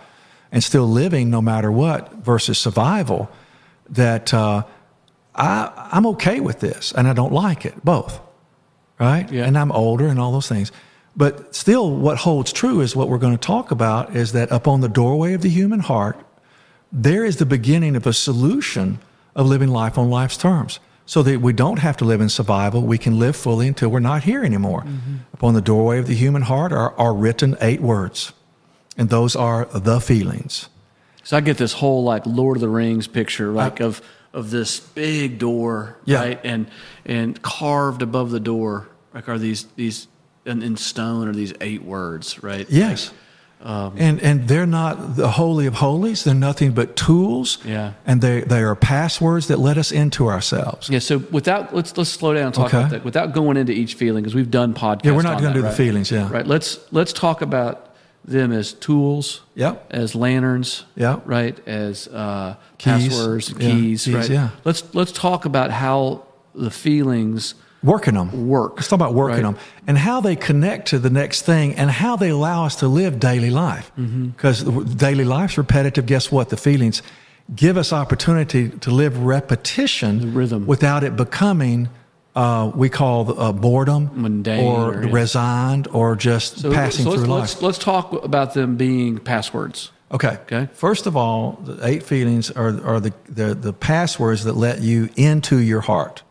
and 0.50 0.64
still 0.64 0.88
living 0.88 1.28
no 1.28 1.42
matter 1.42 1.70
what 1.70 2.10
versus 2.14 2.58
survival 2.58 3.30
that 3.90 4.32
uh, 4.32 4.62
I, 5.34 5.90
I'm 5.92 6.06
okay 6.06 6.40
with 6.40 6.60
this 6.60 6.90
and 6.90 7.06
I 7.06 7.12
don't 7.12 7.34
like 7.34 7.66
it, 7.66 7.84
both. 7.84 8.18
Right? 8.98 9.30
Yeah. 9.30 9.44
And 9.44 9.58
I'm 9.58 9.70
older 9.70 10.06
and 10.06 10.18
all 10.18 10.32
those 10.32 10.48
things. 10.48 10.72
But 11.14 11.54
still, 11.54 11.94
what 11.94 12.16
holds 12.16 12.50
true 12.50 12.80
is 12.80 12.96
what 12.96 13.10
we're 13.10 13.18
going 13.18 13.36
to 13.36 13.46
talk 13.46 13.70
about 13.70 14.16
is 14.16 14.32
that 14.32 14.50
upon 14.50 14.80
the 14.80 14.88
doorway 14.88 15.34
of 15.34 15.42
the 15.42 15.50
human 15.50 15.80
heart, 15.80 16.18
there 16.90 17.26
is 17.26 17.36
the 17.36 17.44
beginning 17.44 17.94
of 17.94 18.06
a 18.06 18.14
solution 18.14 19.00
of 19.34 19.46
living 19.46 19.68
life 19.68 19.98
on 19.98 20.08
life's 20.08 20.38
terms 20.38 20.80
so 21.06 21.22
that 21.22 21.40
we 21.40 21.52
don't 21.52 21.78
have 21.78 21.96
to 21.98 22.04
live 22.04 22.20
in 22.20 22.28
survival. 22.28 22.82
We 22.82 22.98
can 22.98 23.18
live 23.18 23.36
fully 23.36 23.68
until 23.68 23.88
we're 23.88 24.00
not 24.00 24.24
here 24.24 24.44
anymore. 24.44 24.82
Mm-hmm. 24.82 25.16
Upon 25.32 25.54
the 25.54 25.60
doorway 25.60 25.98
of 25.98 26.08
the 26.08 26.14
human 26.14 26.42
heart 26.42 26.72
are, 26.72 26.92
are 26.98 27.14
written 27.14 27.56
eight 27.60 27.80
words, 27.80 28.32
and 28.98 29.08
those 29.08 29.36
are 29.36 29.66
the 29.66 30.00
feelings. 30.00 30.68
So 31.22 31.36
I 31.36 31.40
get 31.40 31.58
this 31.58 31.72
whole 31.72 32.04
like 32.04 32.26
Lord 32.26 32.56
of 32.56 32.60
the 32.60 32.68
Rings 32.68 33.06
picture, 33.06 33.50
like 33.50 33.80
I, 33.80 33.84
of 33.84 34.02
of 34.32 34.50
this 34.50 34.78
big 34.80 35.38
door, 35.38 35.96
yeah. 36.04 36.18
right, 36.18 36.40
and 36.44 36.66
and 37.04 37.40
carved 37.40 38.02
above 38.02 38.30
the 38.30 38.40
door, 38.40 38.88
like 39.14 39.28
are 39.28 39.38
these 39.38 39.64
these 39.76 40.08
in, 40.44 40.62
in 40.62 40.76
stone 40.76 41.28
are 41.28 41.32
these 41.32 41.52
eight 41.60 41.82
words, 41.82 42.42
right? 42.42 42.68
Yes. 42.68 43.08
Like, 43.08 43.16
um, 43.62 43.94
and 43.96 44.22
and 44.22 44.46
they're 44.46 44.66
not 44.66 45.16
the 45.16 45.28
holy 45.28 45.66
of 45.66 45.74
holies. 45.74 46.24
They're 46.24 46.34
nothing 46.34 46.72
but 46.72 46.94
tools. 46.94 47.58
Yeah. 47.64 47.94
And 48.06 48.20
they 48.20 48.42
they 48.42 48.62
are 48.62 48.76
passwords 48.76 49.48
that 49.48 49.58
let 49.58 49.78
us 49.78 49.90
into 49.90 50.28
ourselves. 50.28 50.88
Yeah. 50.88 51.00
So 51.00 51.18
without 51.18 51.74
let's 51.74 51.96
let's 51.96 52.10
slow 52.10 52.34
down 52.34 52.46
and 52.46 52.54
talk 52.54 52.66
okay. 52.66 52.78
about 52.78 52.90
that 52.90 53.04
without 53.04 53.32
going 53.32 53.56
into 53.56 53.72
each 53.72 53.94
feeling 53.94 54.22
because 54.22 54.34
we've 54.34 54.50
done 54.50 54.74
podcasts. 54.74 55.04
Yeah, 55.06 55.12
we're 55.12 55.22
not 55.22 55.40
going 55.40 55.52
to 55.54 55.58
do 55.58 55.64
right? 55.64 55.70
the 55.70 55.76
feelings. 55.76 56.10
Yeah. 56.10 56.30
Right. 56.30 56.46
Let's 56.46 56.80
let's 56.92 57.12
talk 57.12 57.42
about 57.42 57.96
them 58.24 58.52
as 58.52 58.72
tools. 58.72 59.42
Yep. 59.54 59.86
As 59.90 60.14
lanterns. 60.14 60.84
Yep. 60.96 61.22
Right. 61.24 61.58
As 61.66 62.08
uh, 62.08 62.56
keys. 62.78 63.08
passwords, 63.08 63.50
yeah. 63.50 63.58
keys. 63.58 64.04
keys. 64.04 64.14
Right. 64.14 64.30
Yeah. 64.30 64.50
Let's 64.64 64.94
let's 64.94 65.12
talk 65.12 65.44
about 65.44 65.70
how 65.70 66.24
the 66.54 66.70
feelings 66.70 67.54
working 67.86 68.14
them 68.14 68.48
work. 68.48 68.76
Let's 68.76 68.88
talk 68.88 68.98
about 68.98 69.14
working 69.14 69.44
right. 69.44 69.54
them 69.54 69.64
and 69.86 69.96
how 69.96 70.20
they 70.20 70.36
connect 70.36 70.88
to 70.88 70.98
the 70.98 71.10
next 71.10 71.42
thing 71.42 71.74
and 71.76 71.90
how 71.90 72.16
they 72.16 72.30
allow 72.30 72.66
us 72.66 72.76
to 72.76 72.88
live 72.88 73.18
daily 73.18 73.50
life. 73.50 73.90
Because 73.96 74.64
mm-hmm. 74.64 74.94
daily 74.96 75.24
life's 75.24 75.56
repetitive. 75.56 76.04
Guess 76.06 76.30
what? 76.30 76.50
The 76.50 76.56
feelings 76.56 77.02
give 77.54 77.76
us 77.76 77.92
opportunity 77.92 78.70
to 78.70 78.90
live 78.90 79.16
repetition 79.18 80.18
the 80.18 80.26
rhythm 80.26 80.66
without 80.66 81.04
it 81.04 81.16
becoming. 81.16 81.88
Uh, 82.34 82.70
we 82.74 82.90
call 82.90 83.40
uh, 83.40 83.50
boredom, 83.50 84.10
mundane, 84.12 84.62
or, 84.62 84.92
or 84.92 85.04
yeah. 85.04 85.10
resigned, 85.10 85.88
or 85.88 86.14
just 86.14 86.58
so, 86.58 86.70
passing 86.70 87.04
so 87.06 87.12
through 87.12 87.20
let's, 87.20 87.30
life. 87.30 87.40
Let's, 87.40 87.62
let's 87.62 87.78
talk 87.78 88.12
about 88.24 88.52
them 88.52 88.76
being 88.76 89.16
passwords. 89.16 89.90
Okay. 90.12 90.38
Okay. 90.42 90.68
First 90.74 91.06
of 91.06 91.16
all, 91.16 91.52
the 91.64 91.86
eight 91.86 92.02
feelings 92.02 92.50
are, 92.50 92.78
are 92.84 93.00
the, 93.00 93.14
the, 93.28 93.54
the 93.54 93.72
passwords 93.72 94.44
that 94.44 94.52
let 94.52 94.82
you 94.82 95.08
into 95.16 95.58
your 95.58 95.80
heart. 95.80 96.22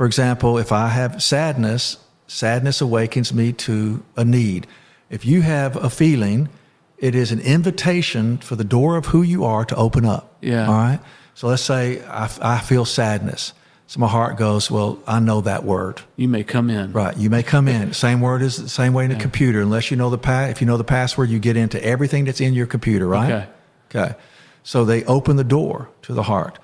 For 0.00 0.06
example, 0.06 0.56
if 0.56 0.72
I 0.72 0.88
have 0.88 1.22
sadness, 1.22 1.98
sadness 2.26 2.80
awakens 2.80 3.34
me 3.34 3.52
to 3.52 4.02
a 4.16 4.24
need. 4.24 4.66
If 5.10 5.26
you 5.26 5.42
have 5.42 5.76
a 5.76 5.90
feeling, 5.90 6.48
it 6.96 7.14
is 7.14 7.32
an 7.32 7.40
invitation 7.40 8.38
for 8.38 8.56
the 8.56 8.64
door 8.64 8.96
of 8.96 9.04
who 9.04 9.20
you 9.20 9.44
are 9.44 9.66
to 9.66 9.76
open 9.76 10.06
up. 10.06 10.38
Yeah. 10.40 10.66
All 10.66 10.72
right. 10.72 11.00
So 11.34 11.48
let's 11.48 11.60
say 11.60 12.02
I, 12.06 12.30
I 12.40 12.60
feel 12.60 12.86
sadness. 12.86 13.52
So 13.88 14.00
my 14.00 14.08
heart 14.08 14.38
goes, 14.38 14.70
well, 14.70 14.98
I 15.06 15.20
know 15.20 15.42
that 15.42 15.64
word. 15.64 16.00
You 16.16 16.28
may 16.28 16.44
come 16.44 16.70
in. 16.70 16.92
Right. 16.92 17.14
You 17.18 17.28
may 17.28 17.42
come 17.42 17.68
in. 17.68 17.92
Same 18.06 18.22
word 18.22 18.40
is 18.40 18.56
the 18.56 18.70
same 18.70 18.94
way 18.94 19.04
in 19.04 19.10
a 19.10 19.20
computer. 19.20 19.60
Unless 19.60 19.90
you 19.90 19.98
know 19.98 20.08
the 20.08 20.16
pa- 20.16 20.46
if 20.46 20.62
you 20.62 20.66
know 20.66 20.78
the 20.78 20.82
password, 20.82 21.28
you 21.28 21.38
get 21.38 21.58
into 21.58 21.84
everything 21.84 22.24
that's 22.24 22.40
in 22.40 22.54
your 22.54 22.66
computer, 22.66 23.06
right? 23.06 23.30
Okay. 23.30 23.48
Okay. 23.94 24.14
So 24.62 24.86
they 24.86 25.04
open 25.04 25.36
the 25.36 25.44
door 25.44 25.90
to 26.04 26.14
the 26.14 26.22
heart. 26.22 26.58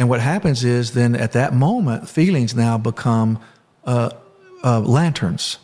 And 0.00 0.08
what 0.08 0.20
happens 0.20 0.64
is 0.64 0.92
then 0.92 1.14
at 1.14 1.32
that 1.32 1.52
moment, 1.52 2.08
feelings 2.08 2.54
now 2.54 2.78
become 2.78 3.38
uh, 3.84 4.08
uh, 4.64 4.80
lanterns. 4.80 5.58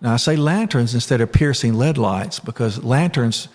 Now 0.00 0.12
I 0.12 0.18
say 0.18 0.36
lanterns 0.36 0.94
instead 0.94 1.20
of 1.20 1.32
piercing 1.32 1.74
lead 1.74 1.98
lights 1.98 2.38
because 2.38 2.84
lanterns, 2.84 3.48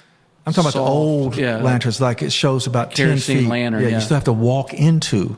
I'm 0.46 0.52
talking 0.52 0.70
Soft, 0.72 0.76
about 0.76 0.84
the 0.84 0.92
old 0.92 1.38
yeah. 1.38 1.62
lanterns, 1.62 2.02
like 2.02 2.22
it 2.22 2.34
shows 2.34 2.68
about 2.68 2.92
10 2.94 3.08
Kerosene 3.08 3.38
feet. 3.40 3.48
lantern, 3.48 3.82
yeah, 3.84 3.88
yeah. 3.88 3.96
you 3.96 4.02
still 4.02 4.16
have 4.16 4.26
to 4.26 4.34
walk 4.34 4.74
into. 4.74 5.38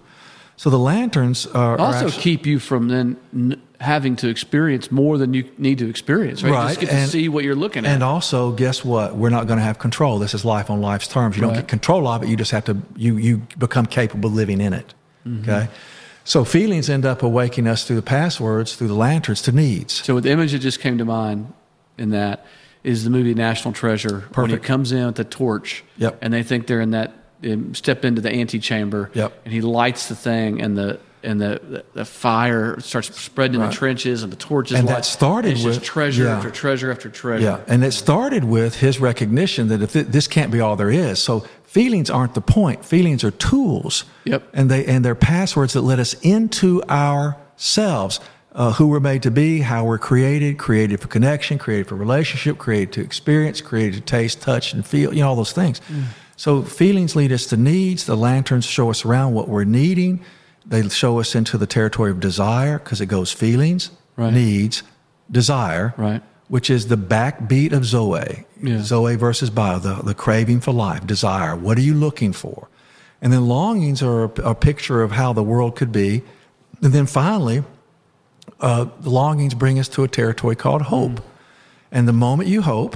So 0.58 0.72
the 0.72 0.80
lanterns 0.80 1.46
are, 1.46 1.76
are 1.76 1.80
Also, 1.80 2.08
actually- 2.08 2.24
keep 2.24 2.48
you 2.48 2.58
from 2.58 2.88
then 2.88 3.62
having 3.80 4.16
to 4.18 4.28
experience 4.28 4.92
more 4.92 5.18
than 5.18 5.34
you 5.34 5.50
need 5.58 5.78
to 5.78 5.90
experience, 5.90 6.44
right? 6.44 6.52
You 6.52 6.68
just 6.70 6.80
get 6.82 6.90
to 6.90 7.08
see 7.08 7.30
what 7.30 7.44
you're 7.46 7.56
looking 7.56 7.86
at. 7.86 7.92
And 7.94 8.04
also, 8.04 8.52
guess 8.52 8.84
what? 8.84 9.16
We're 9.16 9.30
not 9.30 9.48
going 9.48 9.58
to 9.58 9.64
have 9.64 9.80
control. 9.80 10.20
This 10.20 10.34
is 10.34 10.44
life 10.44 10.70
on 10.70 10.82
life's 10.82 11.08
terms. 11.08 11.36
You 11.38 11.42
don't 11.42 11.54
get 11.54 11.68
control 11.68 12.08
of 12.08 12.24
it. 12.24 12.30
You 12.30 12.36
just 12.36 12.52
have 12.52 12.66
to. 12.66 12.78
You 12.96 13.18
you 13.18 13.38
become 13.58 13.86
capable 13.86 14.30
of 14.30 14.36
living 14.36 14.60
in 14.62 14.74
it. 14.74 14.94
Mm-hmm. 15.26 15.50
Okay. 15.50 15.68
So 16.26 16.44
feelings 16.46 16.90
end 16.90 17.06
up 17.06 17.24
awaking 17.24 17.68
us 17.68 17.86
through 17.86 17.96
the 17.96 18.02
passwords, 18.04 18.76
through 18.76 18.90
the 18.90 18.94
lanterns, 18.94 19.42
to 19.44 19.52
needs. 19.52 19.94
So 19.94 20.20
the 20.20 20.30
image 20.30 20.52
that 20.52 20.60
just 20.60 20.80
came 20.80 20.98
to 21.00 21.06
mind 21.06 21.52
in 21.98 22.12
that 22.12 22.46
is 22.84 23.04
the 23.04 23.10
movie 23.10 23.34
National 23.34 23.74
Treasure 23.74 24.26
when 24.36 24.50
he 24.50 24.56
Perfect. 24.56 24.64
comes 24.66 24.92
in 24.92 25.06
with 25.06 25.16
the 25.16 25.24
torch, 25.24 25.84
Yep. 25.98 26.20
and 26.22 26.32
they 26.34 26.44
think 26.44 26.68
they're 26.68 26.82
in 26.82 26.92
that 26.92 27.14
step 27.74 28.06
into 28.06 28.22
the 28.22 28.32
antechamber, 28.32 29.10
Yep. 29.14 29.42
and 29.46 29.54
he 29.54 29.62
lights 29.62 30.08
the 30.08 30.16
thing, 30.16 30.62
and 30.62 30.78
the 30.78 31.00
and 31.24 31.42
the, 31.42 31.62
the, 31.70 31.86
the 31.94 32.06
fire 32.06 32.80
starts 32.80 33.20
spreading 33.20 33.60
in 33.62 33.68
the 33.68 33.74
trenches, 33.74 34.24
and 34.24 34.32
the 34.32 34.38
torches 34.38 34.78
And 34.78 34.88
light. 34.88 34.96
that 34.96 35.06
started 35.06 35.56
just 35.56 35.66
with- 35.66 35.84
treasure 35.84 36.24
yeah. 36.26 36.38
after 36.38 36.50
treasure 36.52 36.92
after 36.92 37.10
treasure. 37.10 37.44
Yeah, 37.44 37.60
and 37.68 37.84
it 37.84 37.92
started 37.92 38.44
with 38.44 38.76
his 38.76 39.00
recognition 39.00 39.68
that 39.70 39.82
if 39.82 39.96
it, 39.96 40.12
this 40.12 40.28
can't 40.28 40.52
be 40.52 40.60
all 40.60 40.76
there 40.76 40.90
is, 40.92 41.20
so 41.22 41.46
feelings 41.64 42.10
aren't 42.10 42.34
the 42.36 42.42
point. 42.42 42.84
Feelings 42.86 43.24
are 43.24 43.32
tools. 43.32 44.04
Yep. 44.26 44.44
And 44.54 44.70
they 44.72 44.86
and 44.86 45.04
they're 45.06 45.16
passwords 45.16 45.74
that 45.74 45.82
let 45.82 46.00
us 46.00 46.14
into 46.22 46.82
ourselves, 46.84 48.20
uh, 48.54 48.74
who 48.74 48.88
we're 48.88 49.00
made 49.00 49.24
to 49.24 49.32
be, 49.32 49.60
how 49.62 49.86
we're 49.86 49.98
created, 50.00 50.58
created 50.58 51.00
for 51.00 51.08
connection, 51.08 51.58
created 51.58 51.88
for 51.88 51.96
relationship, 51.96 52.58
created 52.58 52.92
to 52.94 53.02
experience, 53.02 53.62
created 53.62 53.96
to 53.96 54.02
taste, 54.02 54.42
touch, 54.42 54.74
and 54.74 54.86
feel. 54.86 55.14
You 55.14 55.22
know 55.22 55.30
all 55.30 55.36
those 55.36 55.52
things. 55.54 55.82
So 56.38 56.62
feelings 56.64 57.16
lead 57.16 57.32
us 57.32 57.46
to 57.48 57.58
needs. 57.58 58.06
The 58.06 58.16
lanterns 58.16 58.66
show 58.66 58.90
us 58.90 59.04
around 59.06 59.34
what 59.34 59.48
we're 59.50 59.66
needing. 59.66 60.22
They 60.70 60.88
show 60.90 61.20
us 61.20 61.36
into 61.36 61.58
the 61.58 61.68
territory 61.68 62.12
of 62.12 62.20
desire 62.20 62.80
because 62.80 63.02
it 63.02 63.08
goes 63.08 63.32
feelings, 63.34 63.92
Right. 64.16 64.32
needs, 64.34 64.84
desire 65.32 65.94
Right. 65.98 66.22
which 66.48 66.70
is 66.70 66.88
the 66.88 66.96
backbeat 66.98 67.72
of 67.74 67.84
Zoe. 67.86 68.46
Yeah. 68.62 68.82
Zoe 68.84 69.16
versus 69.16 69.50
bio, 69.50 69.80
the, 69.80 69.96
the 70.04 70.14
craving 70.14 70.60
for 70.62 70.72
life, 70.72 71.06
desire. 71.08 71.56
What 71.56 71.78
are 71.78 71.82
you 71.82 71.94
looking 71.94 72.34
for? 72.34 72.68
And 73.22 73.34
then 73.34 73.48
longings 73.48 74.02
are 74.04 74.26
a, 74.26 74.32
a 74.52 74.56
picture 74.56 75.02
of 75.02 75.12
how 75.12 75.34
the 75.34 75.44
world 75.44 75.76
could 75.76 75.92
be. 75.92 76.22
And 76.82 76.94
then 76.94 77.06
finally, 77.08 77.64
uh, 78.62 78.86
the 79.02 79.10
longings 79.10 79.54
bring 79.54 79.80
us 79.80 79.88
to 79.90 80.04
a 80.04 80.08
territory 80.08 80.56
called 80.56 80.84
hope. 80.84 81.22
And 81.92 82.08
the 82.08 82.14
moment 82.14 82.48
you 82.50 82.62
hope, 82.62 82.96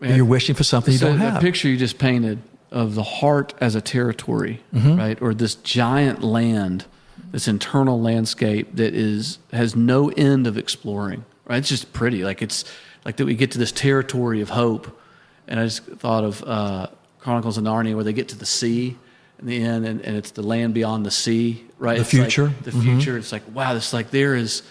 you're 0.00 0.24
wishing 0.24 0.54
for 0.54 0.64
something 0.64 0.92
you 0.94 1.00
don't 1.00 1.18
that 1.18 1.32
have. 1.34 1.42
picture 1.42 1.68
you 1.68 1.76
just 1.76 1.98
painted 1.98 2.38
of 2.70 2.94
the 2.94 3.02
heart 3.02 3.54
as 3.60 3.74
a 3.74 3.80
territory, 3.80 4.62
Mm-hmm. 4.74 4.96
right, 4.96 5.20
or 5.22 5.34
this 5.34 5.54
giant 5.56 6.22
land, 6.22 6.84
this 7.32 7.48
internal 7.48 8.00
landscape 8.00 8.74
that 8.76 8.94
is 8.94 9.38
has 9.52 9.74
no 9.76 10.08
end 10.10 10.46
of 10.46 10.56
exploring. 10.58 11.24
Right, 11.46 11.58
it's 11.58 11.68
just 11.68 11.92
pretty. 11.92 12.24
Like 12.24 12.42
it's 12.42 12.64
like 13.04 13.16
that 13.16 13.26
we 13.26 13.34
get 13.34 13.50
to 13.52 13.58
this 13.58 13.72
territory 13.72 14.40
of 14.40 14.50
hope, 14.50 14.98
and 15.46 15.58
I 15.60 15.64
just 15.64 15.84
thought 15.84 16.24
of 16.24 16.42
uh, 16.44 16.88
Chronicles 17.20 17.56
of 17.58 17.64
Narnia 17.64 17.94
where 17.94 18.04
they 18.04 18.12
get 18.12 18.28
to 18.28 18.36
the 18.38 18.46
sea 18.46 18.96
in 19.38 19.46
the 19.46 19.62
end, 19.62 19.86
and, 19.86 20.00
and 20.02 20.16
it's 20.16 20.32
the 20.32 20.42
land 20.42 20.74
beyond 20.74 21.06
the 21.06 21.10
sea. 21.10 21.64
Right, 21.78 21.94
The 21.96 22.00
It's 22.02 22.12
like 22.14 22.22
future. 22.22 22.52
the 22.62 22.72
future. 22.72 23.16
It's 23.16 23.30
like 23.32 23.42
wow, 23.54 23.74
it's 23.76 23.92
like 23.92 24.10
there 24.10 24.34
is 24.34 24.62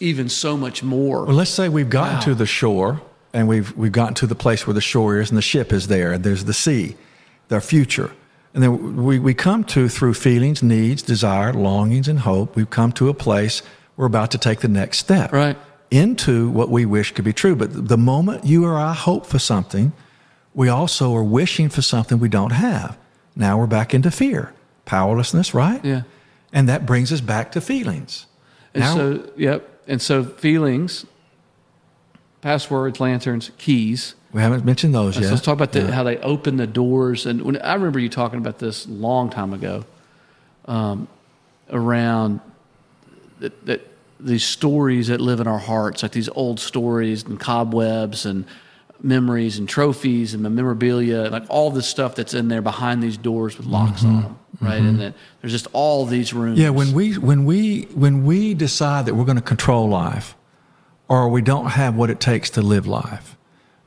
even 0.00 0.28
so 0.28 0.56
much 0.56 0.82
more. 0.82 1.24
Well, 1.24 1.34
let's 1.34 1.50
say 1.50 1.68
we've 1.68 1.90
gotten 1.90 2.14
Wow. 2.16 2.20
to 2.20 2.34
the 2.34 2.46
shore 2.46 3.00
and 3.32 3.48
we've, 3.48 3.76
we've 3.76 3.90
gotten 3.90 4.14
to 4.14 4.26
the 4.28 4.34
place 4.36 4.64
where 4.66 4.74
the 4.74 4.80
shore 4.80 5.18
is 5.18 5.30
and 5.30 5.36
the 5.36 5.42
ship 5.42 5.72
is 5.72 5.88
there 5.88 6.12
and 6.12 6.22
there's 6.22 6.44
the 6.44 6.54
sea, 6.54 6.94
their 7.48 7.60
future. 7.60 8.12
And 8.56 8.62
then 8.62 8.96
we, 9.04 9.18
we 9.18 9.34
come 9.34 9.64
to, 9.64 9.86
through 9.86 10.14
feelings, 10.14 10.62
needs, 10.62 11.02
desire, 11.02 11.52
longings, 11.52 12.08
and 12.08 12.18
hope, 12.20 12.56
we've 12.56 12.70
come 12.70 12.90
to 12.92 13.10
a 13.10 13.14
place 13.14 13.62
we're 13.98 14.06
about 14.06 14.30
to 14.30 14.38
take 14.38 14.60
the 14.60 14.68
next 14.68 14.96
step 14.98 15.30
Right. 15.30 15.58
into 15.90 16.48
what 16.48 16.70
we 16.70 16.86
wish 16.86 17.12
could 17.12 17.26
be 17.26 17.34
true. 17.34 17.54
But 17.54 17.88
the 17.88 17.98
moment 17.98 18.46
you 18.46 18.64
or 18.64 18.74
I 18.78 18.94
hope 18.94 19.26
for 19.26 19.38
something, 19.38 19.92
we 20.54 20.70
also 20.70 21.14
are 21.14 21.22
wishing 21.22 21.68
for 21.68 21.82
something 21.82 22.18
we 22.18 22.30
don't 22.30 22.52
have. 22.52 22.96
Now 23.34 23.58
we're 23.58 23.66
back 23.66 23.92
into 23.92 24.10
fear, 24.10 24.54
powerlessness, 24.86 25.52
right? 25.52 25.84
Yeah. 25.84 26.02
And 26.50 26.66
that 26.70 26.86
brings 26.86 27.12
us 27.12 27.20
back 27.20 27.52
to 27.52 27.60
feelings. 27.60 28.24
And 28.72 28.84
Now- 28.84 28.94
so, 28.96 29.30
yep. 29.36 29.68
And 29.86 30.00
so, 30.00 30.24
feelings, 30.24 31.04
passwords, 32.40 33.00
lanterns, 33.00 33.50
keys. 33.58 34.14
We 34.36 34.42
haven't 34.42 34.64
mentioned 34.66 34.94
those 34.94 35.14
So 35.14 35.22
yet. 35.22 35.30
let's 35.30 35.42
talk 35.42 35.54
about 35.54 35.72
the, 35.72 35.80
Yeah. 35.80 35.90
how 35.92 36.02
they 36.02 36.18
open 36.18 36.56
the 36.58 36.66
doors. 36.66 37.24
And 37.26 37.40
when 37.42 37.56
I 37.56 37.74
remember 37.74 37.98
you 37.98 38.08
talking 38.10 38.38
about 38.38 38.58
this 38.58 38.84
a 38.86 38.90
long 38.90 39.30
time 39.30 39.52
ago, 39.54 39.84
um, 40.66 41.08
around 41.70 42.40
that, 43.40 43.64
that 43.66 43.80
these 44.20 44.44
stories 44.44 45.08
that 45.08 45.20
live 45.20 45.40
in 45.40 45.46
our 45.46 45.58
hearts, 45.58 46.02
like 46.02 46.12
these 46.12 46.28
old 46.28 46.60
stories 46.60 47.24
and 47.24 47.40
cobwebs 47.40 48.26
and 48.26 48.44
memories 49.02 49.58
and 49.58 49.68
trophies 49.68 50.34
and 50.34 50.42
memorabilia, 50.42 51.28
like 51.30 51.44
all 51.48 51.70
this 51.70 51.86
stuff 51.86 52.14
that's 52.14 52.34
in 52.34 52.48
there 52.48 52.62
behind 52.62 53.02
these 53.02 53.16
doors 53.16 53.56
with 53.56 53.66
locks 53.66 54.04
on 54.04 54.22
them, 54.22 54.38
right? 54.60 54.80
And 54.80 54.98
that 55.00 55.14
there's 55.40 55.52
just 55.52 55.66
all 55.72 56.06
these 56.06 56.32
rooms. 56.32 56.58
Mm-hmm. 56.58 56.62
Yeah, 56.62 56.70
when 56.70 56.92
we 56.92 57.12
when 57.18 57.44
we 57.44 57.82
when 57.94 58.24
we 58.24 58.54
decide 58.54 59.06
that 59.06 59.14
we're 59.14 59.24
going 59.26 59.36
to 59.36 59.42
control 59.42 59.88
life, 59.88 60.34
or 61.08 61.28
we 61.28 61.42
don't 61.42 61.66
have 61.66 61.94
what 61.94 62.08
it 62.10 62.20
takes 62.20 62.48
to 62.50 62.62
live 62.62 62.86
life, 62.86 63.35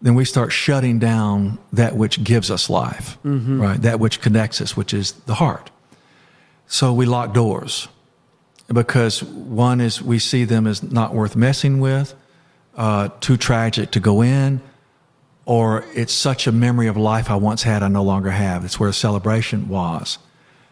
then 0.02 0.16
we 0.16 0.26
start 0.26 0.52
shutting 0.52 1.00
down 1.00 1.58
that 1.74 1.96
which 1.96 2.24
gives 2.24 2.50
us 2.50 2.70
life, 2.70 3.18
right? 3.24 3.82
That 3.82 4.00
which 4.00 4.22
connects 4.22 4.62
us, 4.62 4.78
which 4.78 4.94
is 4.94 5.12
the 5.12 5.36
heart. 5.36 5.72
So 6.68 6.94
we 6.94 7.06
lock 7.06 7.34
doors 7.34 7.88
because 8.72 9.24
one 9.24 9.82
is 9.82 10.02
we 10.02 10.20
see 10.20 10.46
them 10.46 10.68
as 10.68 10.84
not 10.84 11.14
worth 11.14 11.36
messing 11.36 11.80
with, 11.80 12.14
uh, 12.78 13.10
too 13.20 13.36
tragic 13.36 13.92
to 13.92 14.00
go 14.00 14.22
in, 14.22 14.62
or 15.46 15.84
it's 15.96 16.14
such 16.14 16.48
a 16.48 16.52
memory 16.52 16.88
of 16.88 16.96
life 16.96 17.30
I 17.30 17.36
once 17.36 17.64
had 17.64 17.82
I 17.84 17.88
no 17.88 18.04
longer 18.04 18.30
have. 18.30 18.64
It's 18.64 18.80
where 18.80 18.90
a 18.90 18.94
celebration 18.94 19.68
was. 19.68 20.20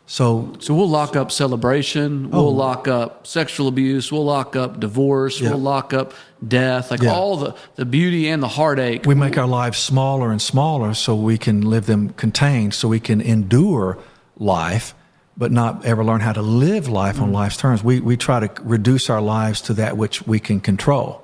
So 0.08 0.54
So 0.60 0.74
we'll 0.74 0.90
lock 0.90 1.16
up 1.16 1.32
celebration. 1.32 2.32
We'll 2.32 2.48
oh. 2.48 2.50
lock 2.50 2.88
up 2.88 3.28
sexual 3.28 3.68
abuse. 3.68 4.12
We'll 4.12 4.26
lock 4.26 4.56
up 4.56 4.80
divorce. 4.80 5.40
Oh. 5.40 5.44
Yeah. 5.44 5.50
We'll 5.52 5.60
lock 5.60 5.94
up 5.94 6.14
death. 6.46 6.90
Like 6.90 7.02
Yeah. 7.02 7.14
all 7.14 7.36
the, 7.38 7.56
the 7.76 7.86
beauty 7.86 8.30
and 8.30 8.42
the 8.42 8.48
heartache. 8.48 9.06
we 9.06 9.16
make 9.16 9.38
our 9.38 9.48
lives 9.48 9.78
smaller 9.78 10.32
and 10.32 10.42
smaller 10.42 10.94
so 10.94 11.14
we 11.14 11.38
can 11.38 11.62
live 11.62 11.86
them 11.86 12.10
contained, 12.12 12.74
so 12.74 12.88
we 12.88 13.02
can 13.02 13.20
endure 13.20 13.98
life, 14.38 14.96
but 15.36 15.52
not 15.52 15.84
ever 15.86 16.04
learn 16.06 16.22
how 16.22 16.32
to 16.32 16.42
live 16.42 16.88
life 16.88 17.22
on 17.22 17.30
mm. 17.30 17.34
life's 17.34 17.58
terms. 17.58 17.84
We, 17.84 18.00
we 18.00 18.16
try 18.16 18.48
to 18.48 18.62
reduce 18.64 19.10
our 19.10 19.22
lives 19.22 19.62
to 19.64 19.74
that 19.74 19.98
which 19.98 20.26
we 20.26 20.40
can 20.40 20.62
control, 20.62 21.22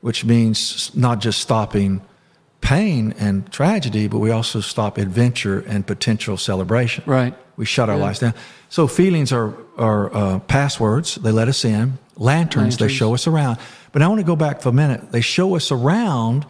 which 0.00 0.24
means 0.24 0.90
not 0.96 1.20
just 1.20 1.40
stopping 1.40 2.00
pain 2.62 3.14
and 3.18 3.52
tragedy, 3.52 4.08
but 4.08 4.18
we 4.18 4.30
also 4.30 4.60
stop 4.60 4.96
adventure 4.96 5.60
and 5.68 5.86
potential 5.86 6.38
celebration. 6.38 7.04
Right. 7.06 7.34
We 7.56 7.64
shut 7.64 7.88
our 7.88 7.96
Yeah. 7.96 8.02
lives 8.04 8.18
down. 8.18 8.34
So 8.68 8.86
feelings 8.86 9.32
are, 9.32 9.54
are 9.78 10.14
uh, 10.14 10.38
passwords. 10.40 11.14
They 11.16 11.30
let 11.32 11.48
us 11.48 11.64
in. 11.64 11.98
Lanterns, 12.16 12.76
they 12.76 12.88
show 12.88 13.14
us 13.14 13.26
around. 13.26 13.58
But 13.92 14.02
I 14.02 14.08
want 14.08 14.20
to 14.20 14.24
go 14.26 14.36
back 14.36 14.60
for 14.60 14.68
a 14.70 14.72
minute. 14.72 15.12
They 15.12 15.20
show 15.20 15.56
us 15.56 15.70
around 15.72 16.46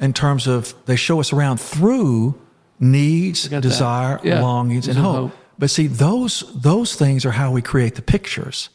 in 0.00 0.12
terms 0.12 0.46
of 0.46 0.74
they 0.86 0.96
show 0.96 1.18
us 1.20 1.32
around 1.32 1.58
through 1.60 2.34
needs, 2.80 3.48
desire, 3.48 4.20
Yeah. 4.22 4.40
longings, 4.42 4.86
and 4.88 4.96
And 4.96 5.04
hope. 5.06 5.16
hope. 5.16 5.32
But 5.58 5.70
see, 5.70 5.86
those 5.88 6.44
those 6.54 6.94
things 6.94 7.24
are 7.24 7.32
how 7.32 7.50
we 7.50 7.62
create 7.62 7.94
the 7.96 8.02
pictures. 8.02 8.68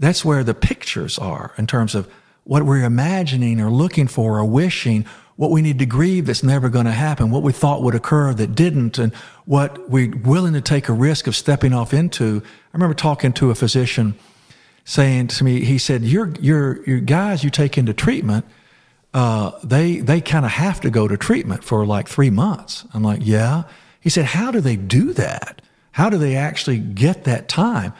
That's 0.00 0.24
where 0.24 0.42
the 0.44 0.54
pictures 0.54 1.18
are 1.18 1.52
in 1.58 1.66
terms 1.66 1.94
of 1.94 2.08
what 2.44 2.64
we're 2.64 2.84
imagining 2.84 3.60
or 3.60 3.70
looking 3.70 4.08
for 4.08 4.38
or 4.38 4.44
wishing, 4.44 5.04
what 5.42 5.50
we 5.50 5.60
need 5.60 5.80
to 5.80 5.86
grieve 5.86 6.26
that's 6.26 6.44
never 6.44 6.68
going 6.68 6.84
to 6.84 6.92
happen, 6.92 7.28
what 7.28 7.42
we 7.42 7.52
thought 7.52 7.82
would 7.82 7.96
occur 7.96 8.32
that 8.32 8.54
didn't, 8.54 8.96
and 8.96 9.12
what 9.44 9.90
we're 9.90 10.16
willing 10.18 10.52
to 10.52 10.60
take 10.60 10.88
a 10.88 10.92
risk 10.92 11.26
of 11.26 11.34
stepping 11.34 11.72
off 11.72 11.92
into. 11.92 12.40
I 12.44 12.76
remember 12.76 12.94
talking 12.94 13.32
to 13.32 13.50
a 13.50 13.56
physician 13.56 14.14
saying 14.84 15.26
to 15.26 15.42
me, 15.42 15.64
he 15.64 15.78
said, 15.78 16.02
"Your 16.02 16.32
your 16.38 16.84
your 16.88 17.00
guys 17.00 17.42
you 17.42 17.50
take 17.50 17.76
into 17.76 17.92
treatment, 17.92 18.44
uh, 19.14 19.50
they 19.64 19.96
they 19.96 20.20
kind 20.20 20.44
of 20.44 20.52
have 20.52 20.80
to 20.82 20.90
go 20.90 21.08
to 21.08 21.16
treatment 21.16 21.64
for 21.64 21.84
like 21.84 22.06
three 22.06 22.30
months." 22.30 22.86
I'm 22.94 23.02
like, 23.02 23.22
"Yeah." 23.24 23.64
He 23.98 24.10
said, 24.10 24.26
"How 24.26 24.52
do 24.52 24.60
they 24.60 24.76
do 24.76 25.12
that? 25.14 25.60
How 25.90 26.08
do 26.08 26.18
they 26.18 26.36
actually 26.36 26.78
get 26.78 27.24
that 27.24 27.48
time?" 27.48 27.94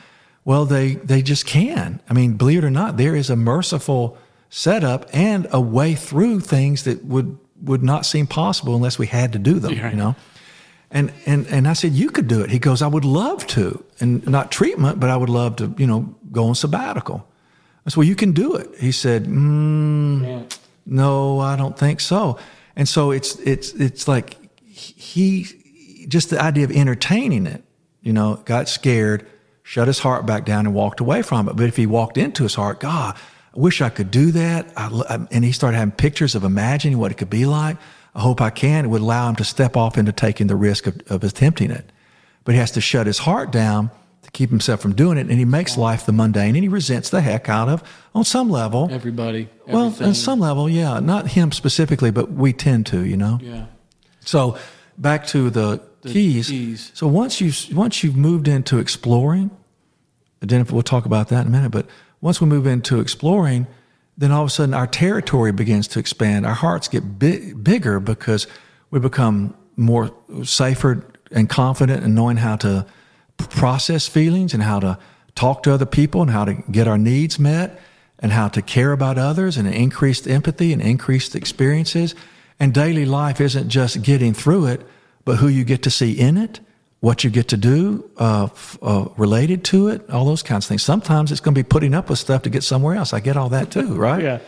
Well, 0.45 0.65
they 0.65 0.95
they 0.95 1.23
just 1.23 1.45
can. 1.45 1.99
I 2.09 2.13
mean, 2.13 2.35
believe 2.35 2.59
it 2.59 2.65
or 2.65 2.71
not, 2.71 2.99
there 2.99 3.17
is 3.17 3.31
a 3.31 3.37
merciful 3.37 4.17
setup 4.55 5.09
and 5.15 5.49
a 5.51 5.59
way 5.59 5.95
through 5.95 6.39
things 6.39 6.85
that 6.85 7.03
would 7.07 7.39
would 7.63 7.83
not 7.83 8.05
seem 8.05 8.27
possible 8.27 8.77
unless 8.77 8.99
we 8.99 9.07
had 9.07 9.33
to 9.33 9.39
do 9.39 9.59
them. 9.59 9.73
You 9.91 9.97
know. 9.97 10.15
And, 10.91 11.11
and 11.25 11.47
and 11.47 11.67
I 11.67 11.73
said, 11.73 11.93
you 11.93 12.11
could 12.11 12.29
do 12.29 12.43
it. 12.43 12.51
He 12.51 12.59
goes, 12.59 12.83
I 12.83 12.87
would 12.87 13.07
love 13.07 13.47
to, 13.47 13.83
and 13.99 14.27
not 14.27 14.53
treatment, 14.53 15.01
but 15.01 15.09
I 15.09 15.17
would 15.17 15.31
love 15.31 15.57
to, 15.57 15.75
you 15.79 15.87
know, 15.87 16.15
go 16.31 16.49
on 16.49 16.55
sabbatical. 16.55 17.27
I 17.87 17.91
said, 17.91 17.97
well, 17.97 18.07
you 18.07 18.15
can 18.15 18.33
do 18.33 18.57
it. 18.57 18.69
He 18.79 18.93
said, 18.93 19.25
mm, 19.25 20.55
no, 20.85 21.41
I 21.41 21.57
don't 21.57 21.79
think 21.79 22.01
so. 22.01 22.39
And 22.77 22.87
so 22.87 23.11
it's 23.11 23.37
it's 23.37 23.73
it's 23.73 24.07
like 24.07 24.37
he 24.67 25.47
just 26.09 26.29
the 26.29 26.43
idea 26.43 26.65
of 26.65 26.71
entertaining 26.71 27.47
it, 27.47 27.65
you 28.03 28.13
know, 28.13 28.43
got 28.45 28.69
scared, 28.69 29.27
shut 29.63 29.87
his 29.87 30.01
heart 30.01 30.27
back 30.27 30.45
down, 30.45 30.67
and 30.67 30.75
walked 30.75 31.01
away 31.01 31.23
from 31.23 31.49
it. 31.49 31.57
But 31.57 31.69
if 31.69 31.77
he 31.77 31.87
walked 31.87 32.19
into 32.19 32.43
his 32.43 32.55
heart, 32.55 32.81
God, 32.81 33.17
I 33.55 33.61
wish 33.61 33.81
I 33.81 33.91
could 33.91 34.11
do 34.11 34.31
that. 34.33 34.73
I, 34.77 35.27
and 35.31 35.45
he 35.45 35.53
started 35.53 35.77
having 35.77 35.93
pictures 35.93 36.35
of 36.35 36.45
imagining 36.45 36.99
what 36.99 37.11
it 37.11 37.17
could 37.17 37.31
be 37.31 37.45
like. 37.45 37.77
I 38.15 38.21
hope 38.21 38.41
I 38.41 38.51
can. 38.51 38.85
It 38.85 38.89
would 38.89 39.01
allow 39.01 39.29
him 39.29 39.37
to 39.37 39.45
step 39.45 39.77
off 39.77 39.97
into 39.99 40.13
taking 40.13 40.47
the 40.47 40.57
risk 40.57 40.87
of, 40.87 41.01
of 41.09 41.25
attempting 41.25 41.71
it. 41.71 41.91
But 42.45 42.55
he 42.55 42.59
has 42.59 42.71
to 42.73 42.81
shut 42.81 43.07
his 43.07 43.19
heart 43.19 43.53
down 43.53 43.91
to 44.23 44.31
keep 44.31 44.51
himself 44.51 44.81
from 44.81 44.95
doing 44.95 45.19
it. 45.19 45.29
And 45.29 45.39
he 45.39 45.45
makes 45.45 45.77
life 45.77 46.07
the 46.07 46.13
mundane 46.13 46.55
and 46.55 46.63
he 46.63 46.69
resents 46.69 47.11
the 47.11 47.21
heck 47.21 47.49
out 47.49 47.69
of, 47.69 47.83
on 48.15 48.25
some 48.25 48.51
level. 48.51 48.89
Everybody. 48.91 49.49
Well, 49.67 49.95
on 50.01 50.15
some 50.15 50.41
level, 50.41 50.69
yeah. 50.69 51.01
Not 51.01 51.29
him 51.29 51.53
specifically, 51.53 52.11
but 52.11 52.33
we 52.33 52.53
tend 52.53 52.87
to, 52.87 53.05
you 53.05 53.17
know? 53.17 53.39
Yeah. 53.41 53.67
So 54.21 54.59
back 54.99 55.27
to 55.29 55.51
the, 55.51 55.83
keys. 56.05 56.49
keys. 56.49 56.91
So 56.95 57.07
once 57.07 57.41
you 57.41 57.53
once 57.77 58.03
you've 58.03 58.17
moved 58.17 58.49
into 58.49 58.79
exploring, 58.79 59.51
then 60.41 60.65
we'll 60.67 60.83
talk 60.83 61.07
about 61.07 61.29
that 61.29 61.43
in 61.43 61.47
a 61.47 61.51
minute. 61.51 61.71
But 61.71 61.87
once 62.23 62.41
we 62.41 62.47
move 62.47 62.67
into 62.67 63.01
exploring, 63.01 63.67
then 64.17 64.31
all 64.31 64.45
of 64.45 64.49
a 64.49 64.51
sudden 64.51 64.73
our 64.73 64.87
territory 64.87 65.53
begins 65.53 65.87
to 65.89 65.99
expand. 65.99 66.47
Our 66.47 66.55
hearts 66.55 66.89
get 66.89 67.19
bi- 67.19 67.53
bigger 67.61 68.01
because 68.01 68.47
we 68.91 69.01
become 69.01 69.55
more 69.77 70.15
safer 70.45 71.05
and 71.31 71.51
confident 71.51 72.05
in 72.05 72.15
knowing 72.15 72.39
how 72.39 72.57
to 72.57 72.87
process 73.37 74.07
feelings 74.07 74.55
and 74.55 74.63
how 74.63 74.81
to 74.81 74.99
talk 75.35 75.63
to 75.65 75.73
other 75.73 75.87
people 75.87 76.23
and 76.23 76.31
how 76.31 76.45
to 76.45 76.55
get 76.71 76.87
our 76.87 76.99
needs 76.99 77.39
met 77.39 77.81
and 78.19 78.33
how 78.33 78.49
to 78.49 78.63
care 78.63 78.93
about 78.93 79.19
others 79.19 79.57
and 79.57 79.67
increased 79.67 80.29
empathy 80.29 80.73
and 80.73 80.81
increased 80.81 81.35
experiences. 81.35 82.15
And 82.61 82.73
daily 82.73 83.05
life 83.05 83.41
isn't 83.41 83.69
just 83.69 84.03
getting 84.03 84.35
through 84.35 84.67
it, 84.67 84.83
but 85.25 85.37
who 85.37 85.49
you 85.49 85.65
get 85.65 85.83
to 85.83 85.91
see 85.91 86.13
in 86.13 86.37
it, 86.37 86.61
what 87.03 87.25
you 87.25 87.31
get 87.31 87.49
to 87.49 87.57
do 87.57 88.09
uh, 88.17 88.45
f- 88.45 88.79
uh, 88.81 89.07
related 89.17 89.65
to 89.65 89.89
it, 89.89 90.09
all 90.09 90.25
those 90.25 90.45
kinds 90.45 90.65
of 90.67 90.69
things. 90.69 90.85
Sometimes 90.85 91.33
it's 91.33 91.41
going 91.41 91.53
to 91.53 91.59
be 91.59 91.67
putting 91.69 91.95
up 91.95 92.09
with 92.09 92.21
stuff 92.21 92.43
to 92.43 92.49
get 92.51 92.63
somewhere 92.63 92.95
else. 92.95 93.13
I 93.13 93.19
get 93.19 93.37
all 93.37 93.49
that 93.49 93.73
too, 93.73 93.97
right? 93.97 94.23
Yeah. 94.23 94.39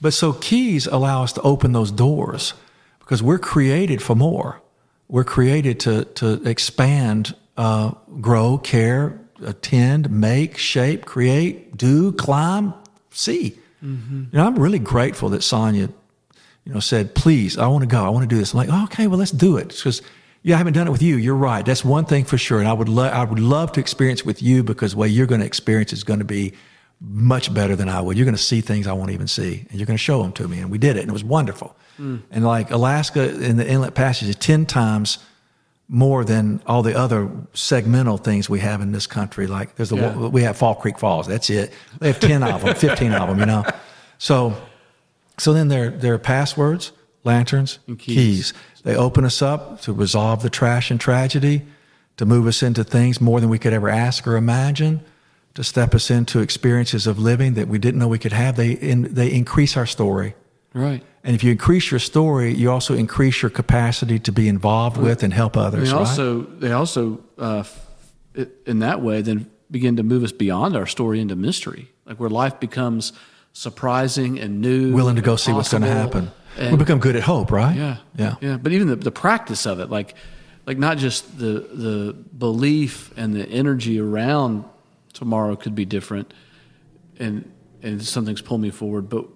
But 0.00 0.12
so 0.12 0.32
keys 0.32 0.88
allow 0.88 1.22
us 1.22 1.32
to 1.34 1.40
open 1.42 1.70
those 1.70 1.92
doors 1.92 2.54
because 2.98 3.22
we're 3.22 3.38
created 3.38 4.02
for 4.02 4.16
more. 4.16 4.60
We're 5.08 5.22
created 5.22 5.78
to 5.80 6.04
to 6.16 6.42
expand, 6.42 7.36
uh, 7.56 7.92
grow, 8.20 8.58
care, 8.58 9.20
attend, 9.44 10.10
make, 10.10 10.58
shape, 10.58 11.04
create, 11.04 11.76
do, 11.76 12.10
climb, 12.12 12.74
see. 13.10 13.56
You 13.80 14.38
know, 14.38 14.46
I'm 14.46 14.58
really 14.58 14.80
grateful 14.80 15.28
that 15.30 15.42
Sonia, 15.42 15.88
you 16.64 16.72
know, 16.72 16.80
said, 16.80 17.14
"Please, 17.14 17.56
I 17.58 17.68
want 17.68 17.82
to 17.82 17.88
go. 17.88 18.04
I 18.04 18.08
want 18.08 18.28
to 18.28 18.34
do 18.34 18.38
this." 18.40 18.54
I'm 18.54 18.58
like, 18.58 18.84
"Okay, 18.90 19.06
well, 19.06 19.18
let's 19.20 19.30
do 19.32 19.56
it." 19.56 19.68
Because 19.68 20.02
yeah, 20.42 20.54
I 20.56 20.58
haven't 20.58 20.72
done 20.74 20.88
it 20.88 20.90
with 20.90 21.02
you. 21.02 21.16
You're 21.16 21.36
right. 21.36 21.64
That's 21.64 21.84
one 21.84 22.04
thing 22.04 22.24
for 22.24 22.36
sure, 22.38 22.58
and 22.58 22.68
I 22.68 22.72
would 22.72 22.88
lo- 22.88 23.04
I 23.08 23.24
would 23.24 23.38
love 23.38 23.72
to 23.72 23.80
experience 23.80 24.24
with 24.24 24.42
you 24.42 24.62
because 24.62 24.92
the 24.92 24.98
way 24.98 25.08
you're 25.08 25.26
going 25.26 25.40
to 25.40 25.46
experience 25.46 25.92
is 25.92 26.04
going 26.04 26.18
to 26.18 26.24
be 26.24 26.52
much 27.00 27.52
better 27.52 27.74
than 27.76 27.88
I 27.88 28.00
would. 28.00 28.16
You're 28.16 28.24
going 28.26 28.36
to 28.36 28.42
see 28.42 28.60
things 28.60 28.86
I 28.86 28.92
won't 28.92 29.10
even 29.10 29.26
see, 29.28 29.66
and 29.70 29.78
you're 29.78 29.86
going 29.86 29.96
to 29.96 30.02
show 30.02 30.22
them 30.22 30.32
to 30.32 30.48
me. 30.48 30.58
And 30.60 30.70
we 30.70 30.78
did 30.78 30.96
it, 30.96 31.00
and 31.00 31.10
it 31.10 31.12
was 31.12 31.24
wonderful. 31.24 31.76
Mm. 31.98 32.22
And 32.30 32.44
like 32.44 32.70
Alaska 32.70 33.28
in 33.40 33.56
the 33.56 33.66
Inside 33.66 33.94
Passage 33.94 34.28
is 34.28 34.36
ten 34.36 34.66
times 34.66 35.18
more 35.88 36.24
than 36.24 36.62
all 36.66 36.82
the 36.82 36.96
other 36.96 37.28
segmental 37.52 38.18
things 38.22 38.48
we 38.48 38.60
have 38.60 38.80
in 38.80 38.92
this 38.92 39.06
country. 39.06 39.46
Like 39.46 39.74
there's 39.76 39.90
the 39.90 39.96
Yeah. 39.96 40.16
we 40.28 40.42
have 40.42 40.56
Fall 40.56 40.74
Creek 40.74 40.98
Falls. 40.98 41.26
That's 41.26 41.50
it. 41.50 41.72
They 41.98 42.06
have 42.06 42.18
ten 42.20 42.42
of 42.42 42.62
them, 42.64 42.74
fifteen 42.74 43.12
of 43.12 43.28
them. 43.28 43.38
You 43.38 43.46
know, 43.46 43.64
so 44.18 44.56
so 45.38 45.52
then 45.52 45.68
there 45.68 45.90
there 45.90 46.14
are 46.14 46.18
passwords, 46.18 46.92
lanterns, 47.24 47.78
And 47.86 47.98
keys. 47.98 48.16
keys. 48.16 48.54
They 48.82 48.96
open 48.96 49.24
us 49.24 49.42
up 49.42 49.80
to 49.82 49.92
resolve 49.92 50.42
the 50.42 50.50
trash 50.50 50.90
and 50.90 51.00
tragedy, 51.00 51.62
to 52.16 52.26
move 52.26 52.46
us 52.46 52.62
into 52.62 52.84
things 52.84 53.20
more 53.20 53.40
than 53.40 53.48
we 53.48 53.58
could 53.58 53.72
ever 53.72 53.88
ask 53.88 54.26
or 54.26 54.36
imagine, 54.36 55.00
to 55.54 55.62
step 55.62 55.94
us 55.94 56.10
into 56.10 56.40
experiences 56.40 57.06
of 57.06 57.18
living 57.18 57.54
that 57.54 57.68
we 57.68 57.78
didn't 57.78 58.00
know 58.00 58.08
we 58.08 58.18
could 58.18 58.32
have. 58.32 58.56
They 58.56 58.72
in, 58.72 59.14
they 59.14 59.32
increase 59.32 59.76
our 59.76 59.86
story. 59.86 60.34
Right. 60.74 61.02
And 61.22 61.34
if 61.34 61.44
you 61.44 61.52
increase 61.52 61.90
your 61.90 62.00
story, 62.00 62.54
you 62.54 62.70
also 62.70 62.94
increase 62.94 63.42
your 63.42 63.50
capacity 63.50 64.18
to 64.20 64.32
be 64.32 64.48
involved 64.48 64.96
with 64.96 65.22
and 65.22 65.32
help 65.32 65.56
others. 65.56 65.90
They 65.90 65.94
right? 65.94 66.00
also 66.00 66.42
they 66.42 66.72
also 66.72 67.22
uh, 67.38 67.64
in 68.66 68.78
that 68.80 69.02
way 69.02 69.22
then 69.22 69.50
begin 69.70 69.96
to 69.96 70.02
move 70.02 70.24
us 70.24 70.32
beyond 70.32 70.76
our 70.76 70.86
story 70.86 71.20
into 71.20 71.36
mystery, 71.36 71.90
like 72.06 72.18
where 72.18 72.30
life 72.30 72.58
becomes 72.58 73.12
surprising 73.52 74.40
and 74.40 74.60
new, 74.60 74.92
willing 74.94 75.16
to 75.16 75.22
go 75.22 75.36
see 75.36 75.52
what's 75.52 75.70
going 75.70 75.82
to 75.82 75.88
happen. 75.88 76.30
And- 76.58 76.72
we 76.72 76.78
become 76.78 76.98
good 76.98 77.16
at 77.16 77.22
hope, 77.22 77.50
right? 77.50 77.74
Yeah, 77.76 77.96
Yeah. 78.16 78.34
yeah. 78.40 78.56
But 78.58 78.72
even 78.72 78.88
the, 78.88 78.96
the 78.96 79.10
practice 79.12 79.66
of 79.66 79.80
it, 79.80 79.90
like 79.90 80.14
like 80.66 80.78
not 80.78 80.98
just 80.98 81.38
the 81.38 81.66
the 81.72 82.12
belief 82.38 83.12
and 83.16 83.34
the 83.34 83.46
energy 83.48 83.98
around 84.00 84.64
tomorrow 85.12 85.56
could 85.56 85.74
be 85.74 85.84
different, 85.84 86.32
and 87.18 87.50
and 87.82 88.02
something's 88.02 88.40
pulled 88.42 88.60
me 88.60 88.70
forward. 88.70 89.08
But 89.08 89.26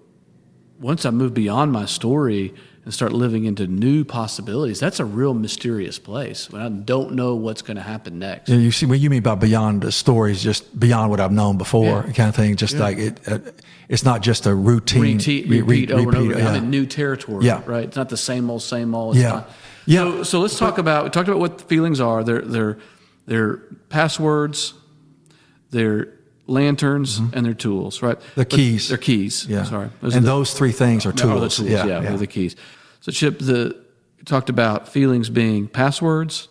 once 0.79 1.05
I 1.05 1.09
move 1.09 1.33
beyond 1.33 1.71
my 1.71 1.85
story 1.85 2.53
and 2.87 2.93
start 2.93 3.11
living 3.11 3.43
into 3.43 3.67
new 3.67 4.05
possibilities, 4.05 4.79
that's 4.79 5.01
a 5.01 5.03
real 5.05 5.33
mysterious 5.33 5.99
place 5.99 6.49
when 6.49 6.61
I 6.61 6.69
don't 6.69 7.15
know 7.15 7.35
what's 7.35 7.61
going 7.61 7.75
to 7.75 7.83
happen 7.83 8.17
next. 8.17 8.47
Yeah, 8.47 8.55
You 8.55 8.71
see 8.71 8.85
what 8.85 8.99
you 8.99 9.09
mean 9.09 9.23
by 9.23 9.35
beyond 9.35 9.81
the 9.81 9.91
stories, 9.91 10.41
just 10.41 10.79
beyond 10.79 11.09
what 11.11 11.19
I've 11.19 11.33
known 11.33 11.57
before, 11.57 12.05
Yeah. 12.07 12.13
kind 12.13 12.29
of 12.29 12.35
thing. 12.35 12.55
Just 12.55 12.77
like 12.77 12.97
it, 12.97 13.19
uh, 13.27 13.39
it's 13.89 14.05
not 14.05 14.21
just 14.21 14.45
a 14.45 14.55
routine. 14.55 15.17
repeat, 15.17 15.49
re- 15.49 15.61
repeat 15.63 15.89
re- 15.89 15.95
over 15.97 16.09
and 16.11 16.17
over. 16.17 16.39
yeah. 16.39 16.47
I'm 16.49 16.63
in 16.63 16.69
new 16.69 16.85
territory. 16.85 17.45
Yeah. 17.45 17.61
Right. 17.65 17.83
It's 17.83 17.97
not 17.97 18.07
the 18.07 18.15
same 18.15 18.49
old, 18.49 18.61
same 18.61 18.95
old. 18.95 19.15
It's 19.17 19.23
Yeah. 19.23 19.29
not- 19.31 19.49
Yeah. 19.85 20.03
So, 20.03 20.23
so 20.23 20.39
let's 20.39 20.57
talk 20.57 20.77
about. 20.77 21.03
We 21.03 21.09
talked 21.09 21.27
about 21.27 21.41
what 21.41 21.57
the 21.57 21.65
feelings 21.65 21.99
are. 21.99 22.23
They're 22.23 22.41
they're 22.41 22.77
they're 23.25 23.57
passwords, 23.89 24.75
they're 25.71 26.07
lanterns, 26.47 27.19
and 27.33 27.45
they're 27.45 27.53
tools. 27.53 28.01
Right. 28.01 28.17
The 28.35 28.45
keys. 28.45 28.89
They're 28.89 28.97
keys. 28.97 29.45
Yeah. 29.47 29.63
Sorry. 29.63 29.89
and 30.01 30.11
the- 30.13 30.19
those 30.21 30.53
three 30.53 30.71
things 30.71 31.05
are 31.05 31.09
are 31.09 31.11
the 31.13 31.17
tools. 31.21 31.57
tools. 31.57 31.69
Yeah, 31.69 31.85
Yeah. 31.85 32.01
yeah. 32.01 32.09
They're 32.09 32.17
the 32.17 32.27
keys. 32.27 32.55
So 33.01 33.11
Chip, 33.11 33.39
the 33.39 33.75
talked 34.25 34.49
about 34.49 34.87
feelings 34.89 35.29
being 35.29 35.67
passwords. 35.67 36.47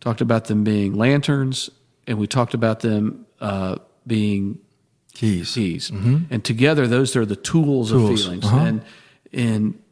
Talked 0.00 0.20
about 0.22 0.46
them 0.46 0.64
being 0.64 0.94
lanterns, 0.94 1.68
and 2.06 2.16
we 2.18 2.26
talked 2.26 2.54
about 2.54 2.80
them 2.80 3.26
uh, 3.40 3.76
being 4.06 4.58
keys. 5.12 5.52
keys. 5.52 5.90
And 5.90 6.42
together, 6.42 6.86
those 6.86 7.14
are 7.16 7.26
the 7.26 7.36
tools, 7.36 7.90
Tools. 7.90 8.10
of 8.20 8.26
feelings. 8.26 8.44
Uh-huh. 8.46 8.56
And 8.58 8.82
and 9.32 9.82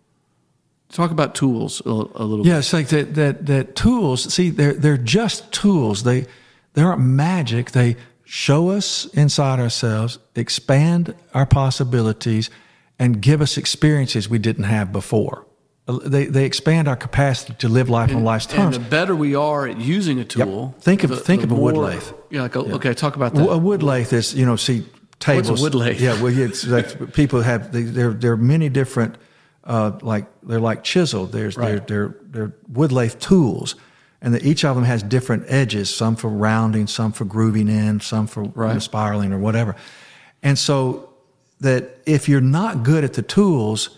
talk 0.90 1.10
about 1.10 1.34
tools 1.34 1.82
a, 1.84 1.90
a 1.90 2.24
little 2.24 2.46
Yeah, 2.46 2.58
it's 2.58 2.72
like 2.72 2.88
that, 2.88 3.14
that, 3.14 3.44
that 3.46 3.76
tools, 3.76 4.32
see, 4.32 4.48
they're, 4.50 4.72
they're 4.72 4.96
just 4.96 5.52
tools. 5.52 6.02
They, 6.02 6.26
they 6.72 6.82
aren't 6.82 7.02
magic. 7.02 7.72
They 7.72 7.96
show 8.30 8.68
us 8.68 9.06
inside 9.14 9.58
ourselves, 9.58 10.18
expand 10.34 11.14
our 11.32 11.46
possibilities, 11.46 12.50
and 12.98 13.22
give 13.22 13.40
us 13.40 13.56
experiences 13.56 14.28
we 14.28 14.38
didn't 14.38 14.64
have 14.64 14.92
before. 14.92 15.46
They, 16.04 16.26
they 16.26 16.44
expand 16.44 16.86
our 16.86 16.96
capacity 16.96 17.54
to 17.60 17.68
live 17.70 17.88
life 17.88 18.14
on 18.14 18.22
life's 18.22 18.44
terms. 18.44 18.76
And 18.76 18.84
the 18.84 18.90
better 18.90 19.16
we 19.16 19.34
are 19.34 19.66
at 19.66 19.78
using 19.80 20.18
a 20.20 20.24
tool, 20.24 20.74
Think 20.80 21.02
of- 21.04 21.10
the- 21.10 21.16
think 21.16 21.40
the 21.40 21.46
of 21.46 21.52
a 21.52 21.54
wood 21.54 21.76
lathe. 21.78 22.04
Yeah, 22.28 22.42
like 22.42 22.56
a, 22.56 22.58
okay, 22.74 22.92
talk 22.92 23.16
about 23.16 23.34
that. 23.34 23.48
A 23.48 23.56
wood 23.56 23.82
lathe 23.82 24.12
is, 24.12 24.34
you 24.34 24.44
know, 24.44 24.56
see 24.56 24.84
tables. 25.18 25.48
What's 25.48 25.62
a 25.62 25.64
wood 25.64 25.74
lathe? 25.74 25.98
Yeah, 26.00 26.20
well, 26.22 26.36
it's 26.36 26.66
like 26.66 27.14
people 27.14 27.40
have. 27.40 27.72
They, 27.72 27.84
there, 27.84 28.12
there 28.12 28.32
are 28.32 28.36
many 28.36 28.68
different, 28.68 29.16
uh, 29.64 29.92
like 30.02 30.26
they're 30.42 30.60
like 30.60 30.84
chisel. 30.84 31.24
There's 31.24 31.56
they're, 31.56 31.80
they're 31.80 32.14
they're 32.22 32.52
wood 32.68 32.92
lathe 32.92 33.18
tools, 33.18 33.74
and 34.20 34.34
the, 34.34 34.46
each 34.46 34.64
of 34.64 34.74
them 34.76 34.84
has 34.84 35.02
different 35.02 35.44
edges. 35.48 35.94
Some 35.94 36.16
for 36.16 36.28
rounding, 36.28 36.86
some 36.86 37.12
for 37.12 37.24
grooving 37.24 37.68
in, 37.68 38.00
some 38.00 38.26
for 38.26 38.44
you 38.44 38.52
know, 38.56 38.78
spiraling 38.78 39.32
or 39.32 39.38
whatever. 39.38 39.76
And 40.42 40.58
so 40.58 41.10
that 41.60 41.98
if 42.06 42.28
you're 42.28 42.40
not 42.40 42.82
good 42.82 43.04
at 43.04 43.14
the 43.14 43.22
tools, 43.22 43.90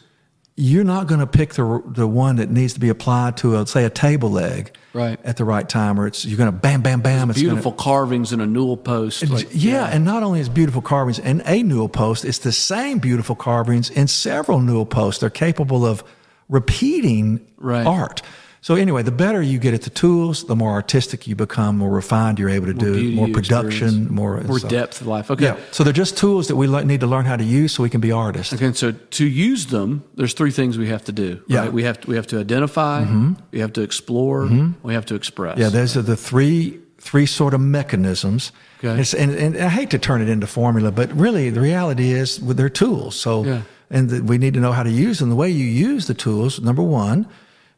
you're 0.56 0.85
not 0.85 1.06
going 1.06 1.20
to 1.20 1.26
pick 1.26 1.54
the 1.54 1.83
the 1.87 2.06
one 2.06 2.37
that 2.37 2.50
needs 2.50 2.74
to 2.74 2.80
be 2.80 2.90
applied 2.90 3.38
to 3.38 3.56
a 3.56 3.66
say 3.66 3.85
a 3.85 3.90
table 3.90 4.30
leg 4.30 4.72
Right. 4.92 5.18
at 5.24 5.37
the 5.37 5.44
right 5.44 5.66
time, 5.66 5.98
or 6.00 6.06
it's 6.09 6.24
you're 6.26 6.37
going 6.37 6.50
to 6.52 6.59
bam 6.59 6.83
bam 6.83 7.00
bam. 7.00 7.30
it's 7.30 7.38
gonna- 7.38 7.50
Beautiful 7.50 7.72
carvings 7.72 8.33
in 8.33 8.40
a 8.40 8.46
newel 8.46 8.76
post. 8.76 9.26
Like, 9.30 9.48
yeah, 9.52 9.87
and 9.87 10.04
not 10.04 10.22
only 10.22 10.40
is 10.40 10.48
beautiful 10.50 10.83
carvings 10.83 11.18
in 11.18 11.40
a 11.46 11.62
newel 11.62 11.88
post, 11.88 12.24
it's 12.26 12.38
the 12.38 12.52
same 12.52 12.98
beautiful 12.98 13.37
carvings 13.37 13.88
in 13.88 14.06
several 14.09 14.61
newel 14.61 14.85
posts. 14.87 15.20
They're 15.20 15.30
capable 15.30 15.87
of 15.87 16.02
repeating 16.48 17.40
Right. 17.56 17.87
art. 17.87 18.22
So 18.62 18.75
anyway, 18.75 19.03
the 19.03 19.11
better 19.11 19.40
you 19.40 19.59
get 19.59 19.73
at 19.73 19.83
the 19.83 19.90
tools, 19.90 20.44
the 20.44 20.55
more 20.55 20.73
artistic 20.73 21.27
you 21.27 21.35
become, 21.35 21.79
more 21.79 21.90
refined 21.90 22.38
you're 22.38 22.51
able 22.51 22.66
to 22.66 22.75
do, 22.75 23.12
more 23.12 23.29
production, 23.29 23.88
experience, 23.88 24.11
more 24.11 24.40
more 24.42 24.59
so- 24.59 24.68
depth 24.68 25.01
of 25.01 25.07
life. 25.07 25.31
Okay. 25.31 25.44
Yeah. 25.44 25.57
So 25.70 25.83
they're 25.83 25.94
just 25.94 26.18
tools 26.18 26.49
that 26.49 26.57
we 26.57 26.66
le- 26.68 26.85
need 26.85 27.01
to 27.01 27.07
learn 27.07 27.25
how 27.25 27.37
to 27.37 27.44
use 27.44 27.73
so 27.73 27.83
we 27.83 27.88
can 27.88 28.03
be 28.03 28.12
artists. 28.12 28.53
Okay, 28.53 28.73
so 28.75 28.92
to 28.92 29.25
use 29.27 29.66
them, 29.66 30.05
there's 30.14 30.35
three 30.35 30.51
things 30.51 30.77
we 30.77 30.88
have 30.88 31.05
to 31.05 31.12
do. 31.12 31.42
Yeah. 31.46 31.70
We 31.70 31.85
have 31.85 32.01
to, 32.03 32.09
we 32.09 32.16
have 32.16 32.27
to 32.29 32.38
identify, 32.38 33.05
mm-hmm. 33.05 33.35
we 33.51 33.61
have 33.61 33.73
to 33.73 33.81
explore, 33.81 34.44
mm-hmm. 34.44 34.87
we 34.87 34.92
have 34.92 35.07
to 35.07 35.14
express. 35.14 35.59
Yeah, 35.59 35.70
those 35.70 35.96
are 35.96 36.03
the 36.03 36.16
three 36.16 36.81
three 36.99 37.25
sort 37.25 37.55
of 37.55 37.61
mechanisms. 37.62 38.53
Okay. 38.85 39.01
It's, 39.01 39.14
and, 39.14 39.31
and 39.33 39.57
I 39.57 39.70
hate 39.70 39.88
to 39.90 39.99
turn 39.99 40.20
it 40.20 40.29
into 40.29 40.46
formula, 40.46 40.92
but 40.92 41.11
really 41.16 41.49
the 41.49 41.61
reality 41.62 42.12
is 42.12 42.38
well, 42.42 42.55
they're 42.55 42.68
tools. 42.68 43.16
So 43.16 43.44
Yeah. 43.44 43.62
and 43.88 44.11
the, 44.11 44.23
we 44.23 44.37
need 44.37 44.53
to 44.53 44.61
know 44.61 44.73
how 44.73 44.83
to 44.83 44.90
use 44.90 45.18
them. 45.18 45.31
The 45.31 45.37
way 45.37 45.49
you 45.49 45.64
use 45.64 46.09
the 46.09 46.14
tools, 46.14 46.61
number 46.61 46.83
one, 46.83 47.27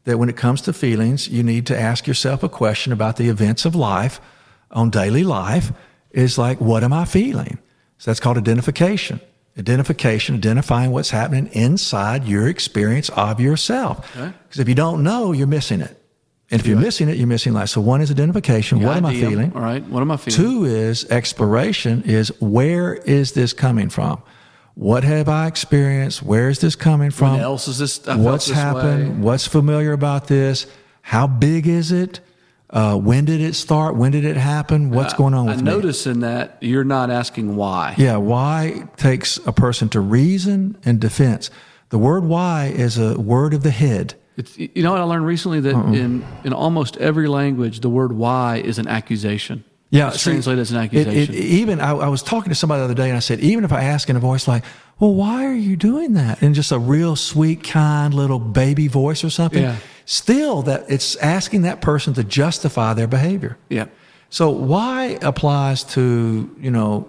that 0.05 0.19
when 0.19 0.29
it 0.29 0.37
comes 0.37 0.61
to 0.63 0.73
feelings, 0.73 1.29
you 1.29 1.43
need 1.43 1.67
to 1.67 1.79
ask 1.79 2.07
yourself 2.07 2.43
a 2.43 2.49
question 2.49 2.93
about 2.93 3.17
the 3.17 3.29
events 3.29 3.65
of 3.65 3.75
life 3.75 4.21
on 4.71 4.91
daily 4.91 5.25
life. 5.25 5.73
Is 6.11 6.37
like, 6.37 6.61
what 6.61 6.85
am 6.85 6.93
I 6.93 7.07
feeling? 7.07 7.59
So 7.97 8.11
that's 8.11 8.21
called 8.21 8.37
identification. 8.37 9.21
Identification, 9.59 10.35
identifying 10.35 10.91
what's 10.91 11.11
happening 11.11 11.47
inside 11.53 12.25
your 12.25 12.49
experience 12.49 13.09
of 13.11 13.41
yourself. 13.41 14.15
Okay. 14.17 14.33
Because 14.45 14.61
if 14.61 14.69
you 14.69 14.75
don't 14.75 15.03
know, 15.03 15.33
you're 15.33 15.47
missing 15.47 15.81
it. 15.81 15.99
And 16.51 16.61
if 16.61 16.67
you're 16.67 16.79
missing 16.79 17.09
it, 17.09 17.17
you're 17.17 17.27
missing 17.27 17.55
life. 17.55 17.71
So 17.71 17.81
one 17.81 18.03
is 18.03 18.11
identification. 18.11 18.81
The 18.81 18.87
what 18.87 18.99
am 18.99 19.07
I 19.07 19.15
feeling? 19.15 19.53
All 19.55 19.63
right. 19.63 19.83
What 19.87 20.03
am 20.03 20.11
I 20.11 20.19
feeling? 20.19 20.39
Two 20.39 20.65
is 20.67 21.07
exploration 21.07 22.03
is 22.05 22.29
where 22.41 22.95
is 22.95 23.33
this 23.33 23.55
coming 23.55 23.89
from? 23.89 24.23
What 24.75 25.05
have 25.05 25.29
I 25.29 25.47
experienced? 25.47 26.23
Where 26.23 26.49
is 26.49 26.61
this 26.61 26.77
coming 26.77 27.11
from? 27.11 27.33
When 27.33 27.41
else 27.41 27.69
is 27.69 27.79
this? 27.79 28.07
I 28.09 28.17
What's 28.17 28.47
this 28.47 28.57
happened? 28.57 29.19
way? 29.19 29.25
What's 29.25 29.47
familiar 29.47 29.93
about 29.93 30.29
this? 30.29 30.67
How 31.03 31.27
big 31.27 31.67
is 31.67 31.93
it? 31.93 32.21
Uh, 32.71 32.97
when 32.97 33.27
did 33.27 33.43
it 33.43 33.55
start? 33.55 33.97
When 33.97 34.13
did 34.13 34.25
it 34.25 34.37
happen? 34.39 34.91
What's 34.91 35.13
going 35.13 35.35
on 35.35 35.45
with 35.45 35.59
I 35.59 35.63
me? 35.63 35.71
notice 35.71 36.07
in 36.07 36.21
that 36.21 36.57
you're 36.63 36.85
not 36.85 37.11
asking 37.11 37.55
why. 37.55 37.95
Yeah, 37.99 38.17
why 38.17 38.89
takes 38.97 39.37
a 39.47 39.53
person 39.53 39.91
to 39.91 40.01
reason 40.01 40.79
and 40.85 40.99
defense. 40.99 41.51
The 41.91 41.99
word 41.99 42.25
why 42.25 42.73
is 42.75 42.97
a 42.97 43.21
word 43.21 43.53
of 43.53 43.63
the 43.63 43.71
head. 43.71 44.15
It's, 44.39 44.59
you 44.59 44.83
know 44.83 44.93
what 44.93 45.01
I 45.03 45.05
learned 45.05 45.27
recently 45.27 45.61
that 45.61 45.75
in 45.75 46.25
in 46.45 46.55
almost 46.55 46.97
every 46.97 47.29
language 47.29 47.81
the 47.81 47.91
word 47.91 48.15
why 48.15 48.57
is 48.57 48.79
an 48.79 48.89
accusation. 48.89 49.65
Yeah, 49.93 50.09
it's 50.09 50.23
translated 50.23 50.61
as 50.61 50.71
an 50.71 50.79
accusation. 50.79 51.35
It, 51.35 51.39
even 51.39 51.79
I, 51.79 51.91
I 51.91 52.09
was 52.09 52.23
talking 52.23 52.49
to 52.49 52.55
somebody 52.55 52.81
the 52.81 52.85
other 52.87 52.95
day, 52.95 53.09
and 53.09 53.17
I 53.17 53.21
said, 53.21 53.41
even 53.41 53.63
if 53.63 53.73
I 53.73 53.85
ask 53.85 54.09
in 54.09 54.17
a 54.17 54.21
voice 54.21 54.49
like, 54.49 54.65
"Well, 54.99 55.13
why 55.13 55.45
are 55.45 55.53
you 55.55 55.77
doing 55.77 56.15
that?" 56.15 56.43
in 56.43 56.55
just 56.55 56.73
a 56.73 56.79
real 56.79 57.15
sweet, 57.15 57.63
kind 57.63 58.15
little 58.15 58.39
baby 58.39 58.89
voice 58.89 59.23
or 59.23 59.29
something, 59.29 59.63
Yeah. 59.63 59.77
still 60.07 60.63
that 60.63 60.87
it's 60.89 61.15
asking 61.17 61.63
that 61.63 61.83
person 61.83 62.15
to 62.15 62.25
justify 62.25 62.95
their 62.95 63.07
behavior. 63.07 63.59
yeah. 63.69 63.85
So 64.31 64.49
why 64.49 65.19
applies 65.21 65.85
to 65.93 66.51
you 66.59 66.71
know, 66.71 67.07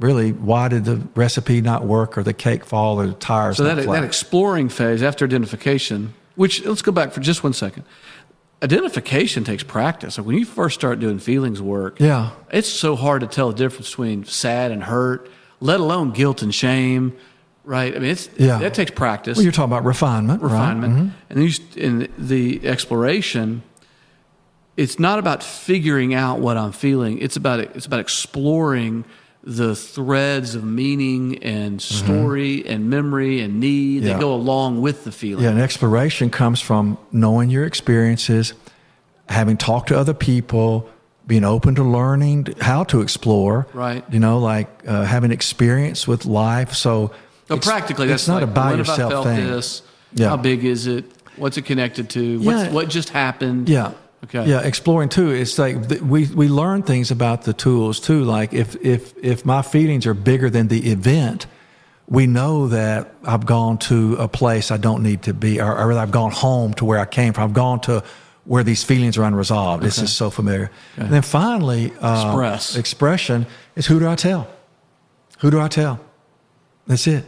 really, 0.00 0.32
why 0.32 0.66
did 0.66 0.86
the 0.86 0.96
recipe 1.14 1.60
not 1.60 1.84
work 1.86 2.18
or 2.18 2.24
the 2.24 2.32
cake 2.34 2.64
fall 2.64 3.00
or 3.00 3.06
the 3.06 3.12
tires 3.12 3.58
So 3.58 3.62
that 3.62 3.86
that 3.86 4.02
exploring 4.02 4.68
phase 4.70 5.04
after 5.04 5.24
identification, 5.24 6.14
which 6.34 6.64
let's 6.64 6.82
go 6.82 6.90
back 6.90 7.12
for 7.12 7.20
just 7.20 7.44
one 7.44 7.52
second. 7.52 7.84
Identification 8.60 9.44
takes 9.44 9.62
practice. 9.62 10.18
Like 10.18 10.26
when 10.26 10.36
you 10.36 10.44
first 10.44 10.74
start 10.74 10.98
doing 10.98 11.18
feelings 11.20 11.62
work, 11.62 12.00
Yeah. 12.00 12.30
it's 12.50 12.68
so 12.68 12.96
hard 12.96 13.20
to 13.20 13.28
tell 13.28 13.48
the 13.50 13.54
difference 13.56 13.88
between 13.90 14.24
sad 14.24 14.72
and 14.72 14.82
hurt, 14.84 15.30
let 15.60 15.78
alone 15.78 16.10
guilt 16.10 16.42
and 16.42 16.52
shame. 16.54 17.12
Right? 17.64 17.94
I 17.94 17.98
mean, 17.98 18.10
it's 18.10 18.30
Yeah. 18.36 18.58
that 18.58 18.74
takes 18.74 18.90
practice. 18.90 19.36
well, 19.36 19.42
you're 19.44 19.52
talking 19.52 19.70
about 19.72 19.84
refinement, 19.84 20.42
right? 20.42 20.50
refinement. 20.52 20.94
Mhm. 20.96 21.10
And 21.30 21.38
then 21.38 21.44
you, 21.44 21.52
in 21.76 22.08
the 22.18 22.66
exploration, 22.66 23.62
it's 24.76 24.98
not 24.98 25.18
about 25.18 25.42
figuring 25.42 26.14
out 26.14 26.40
what 26.40 26.56
I'm 26.56 26.72
feeling. 26.72 27.18
It's 27.18 27.36
about 27.36 27.60
it's 27.60 27.84
about 27.86 28.00
exploring 28.00 29.04
the 29.42 29.74
threads 29.74 30.54
of 30.54 30.64
meaning 30.64 31.42
and 31.42 31.80
story 31.80 32.66
and 32.66 32.90
memory 32.90 33.40
and 33.40 33.60
need 33.60 33.98
Mm-hmm. 34.02 34.06
Yeah. 34.06 34.12
that 34.14 34.20
go 34.20 34.34
along 34.34 34.80
with 34.82 35.04
the 35.04 35.12
feeling. 35.12 35.44
Yeah, 35.44 35.50
and 35.50 35.60
exploration 35.60 36.28
comes 36.30 36.60
from 36.60 36.98
knowing 37.12 37.48
your 37.48 37.64
experiences, 37.64 38.52
having 39.28 39.56
talked 39.56 39.88
to 39.88 39.98
other 39.98 40.14
people, 40.14 40.88
being 41.26 41.44
open 41.44 41.74
to 41.76 41.84
learning 41.84 42.48
how 42.60 42.84
to 42.84 43.00
explore. 43.00 43.66
Right. 43.72 44.04
You 44.12 44.18
know, 44.18 44.38
like 44.38 44.68
uh, 44.86 45.04
having 45.04 45.30
experience 45.30 46.06
with 46.08 46.24
life. 46.26 46.74
So, 46.74 47.12
So 47.48 47.54
it's- 47.54 47.66
practically, 47.66 48.06
it's 48.06 48.24
that's 48.24 48.28
not 48.28 48.42
like, 48.42 48.44
a 48.44 48.46
by 48.52 48.70
when 48.70 48.78
have 48.78 48.88
I 48.88 48.92
yourself 48.92 49.12
felt 49.12 49.26
thing. 49.26 49.46
this? 49.46 49.82
Yeah. 50.14 50.28
How 50.30 50.36
big 50.36 50.64
is 50.64 50.86
it? 50.86 51.04
What's 51.36 51.56
it 51.56 51.62
connected 51.66 52.10
to? 52.10 52.38
What's, 52.40 52.64
Yeah. 52.64 52.72
What 52.72 52.88
just 52.88 53.10
happened? 53.10 53.68
Yeah. 53.68 53.92
Okay. 54.24 54.46
Yeah, 54.46 54.60
exploring 54.60 55.08
too. 55.08 55.30
It's 55.30 55.58
like 55.58 55.88
th- 55.88 56.00
we 56.02 56.26
we 56.26 56.48
learn 56.48 56.82
things 56.82 57.10
about 57.10 57.42
the 57.42 57.52
tools 57.52 58.00
too. 58.00 58.24
Like 58.24 58.52
if 58.52 58.74
if 58.84 59.14
if 59.22 59.44
my 59.44 59.62
feelings 59.62 60.06
are 60.06 60.14
bigger 60.14 60.50
than 60.50 60.68
the 60.68 60.90
event, 60.90 61.46
we 62.08 62.26
know 62.26 62.66
that 62.68 63.14
I've 63.24 63.46
gone 63.46 63.78
to 63.78 64.16
a 64.16 64.26
place 64.26 64.70
I 64.72 64.76
don't 64.76 65.02
need 65.02 65.22
to 65.22 65.34
be, 65.34 65.60
or, 65.60 65.72
or 65.72 65.92
I've 65.92 66.10
gone 66.10 66.32
home 66.32 66.74
to 66.74 66.84
where 66.84 66.98
I 66.98 67.04
came 67.04 67.32
from. 67.32 67.44
I've 67.44 67.54
gone 67.54 67.80
to 67.82 68.02
where 68.44 68.64
these 68.64 68.82
feelings 68.82 69.16
are 69.18 69.24
unresolved. 69.24 69.82
This 69.84 69.98
is 69.98 70.12
so 70.12 70.30
familiar. 70.30 70.70
And 70.96 71.10
then 71.12 71.22
finally, 71.22 71.92
uh, 72.00 72.24
Express. 72.26 72.76
expression 72.76 73.46
is 73.76 73.86
who 73.86 74.00
do 74.00 74.08
I 74.08 74.16
tell? 74.16 74.48
Who 75.40 75.50
do 75.50 75.60
I 75.60 75.68
tell? 75.68 76.00
That's 76.86 77.06
it. 77.06 77.24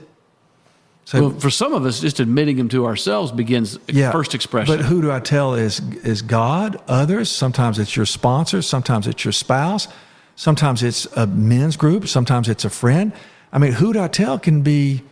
So 1.05 1.21
Well, 1.21 1.31
for 1.41 1.51
some 1.51 1.73
of 1.75 1.85
us, 1.87 2.01
just 2.01 2.21
admitting 2.21 2.57
them 2.57 2.69
to 2.69 2.87
ourselves 2.87 3.33
begins 3.33 3.79
first 4.13 4.35
expression. 4.35 4.77
but 4.77 4.85
who 4.85 5.03
do 5.03 5.11
I 5.11 5.21
tell 5.21 5.55
is 5.55 5.81
is 6.05 6.23
God, 6.23 6.81
others. 6.87 7.31
Sometimes 7.31 7.79
it's 7.79 7.97
your 7.97 8.07
sponsor. 8.07 8.63
Sometimes 8.63 9.07
it's 9.07 9.25
your 9.25 9.33
spouse. 9.33 9.89
Sometimes 10.37 10.83
it's 10.83 11.07
a 11.17 11.27
men's 11.27 11.77
group. 11.77 12.07
Sometimes 12.07 12.49
it's 12.49 12.65
a 12.65 12.71
friend. 12.71 13.13
I 13.53 13.59
mean, 13.59 13.73
who 13.73 13.93
do 13.93 14.01
I 14.01 14.09
tell 14.09 14.39
can 14.39 14.63
be 14.63 15.03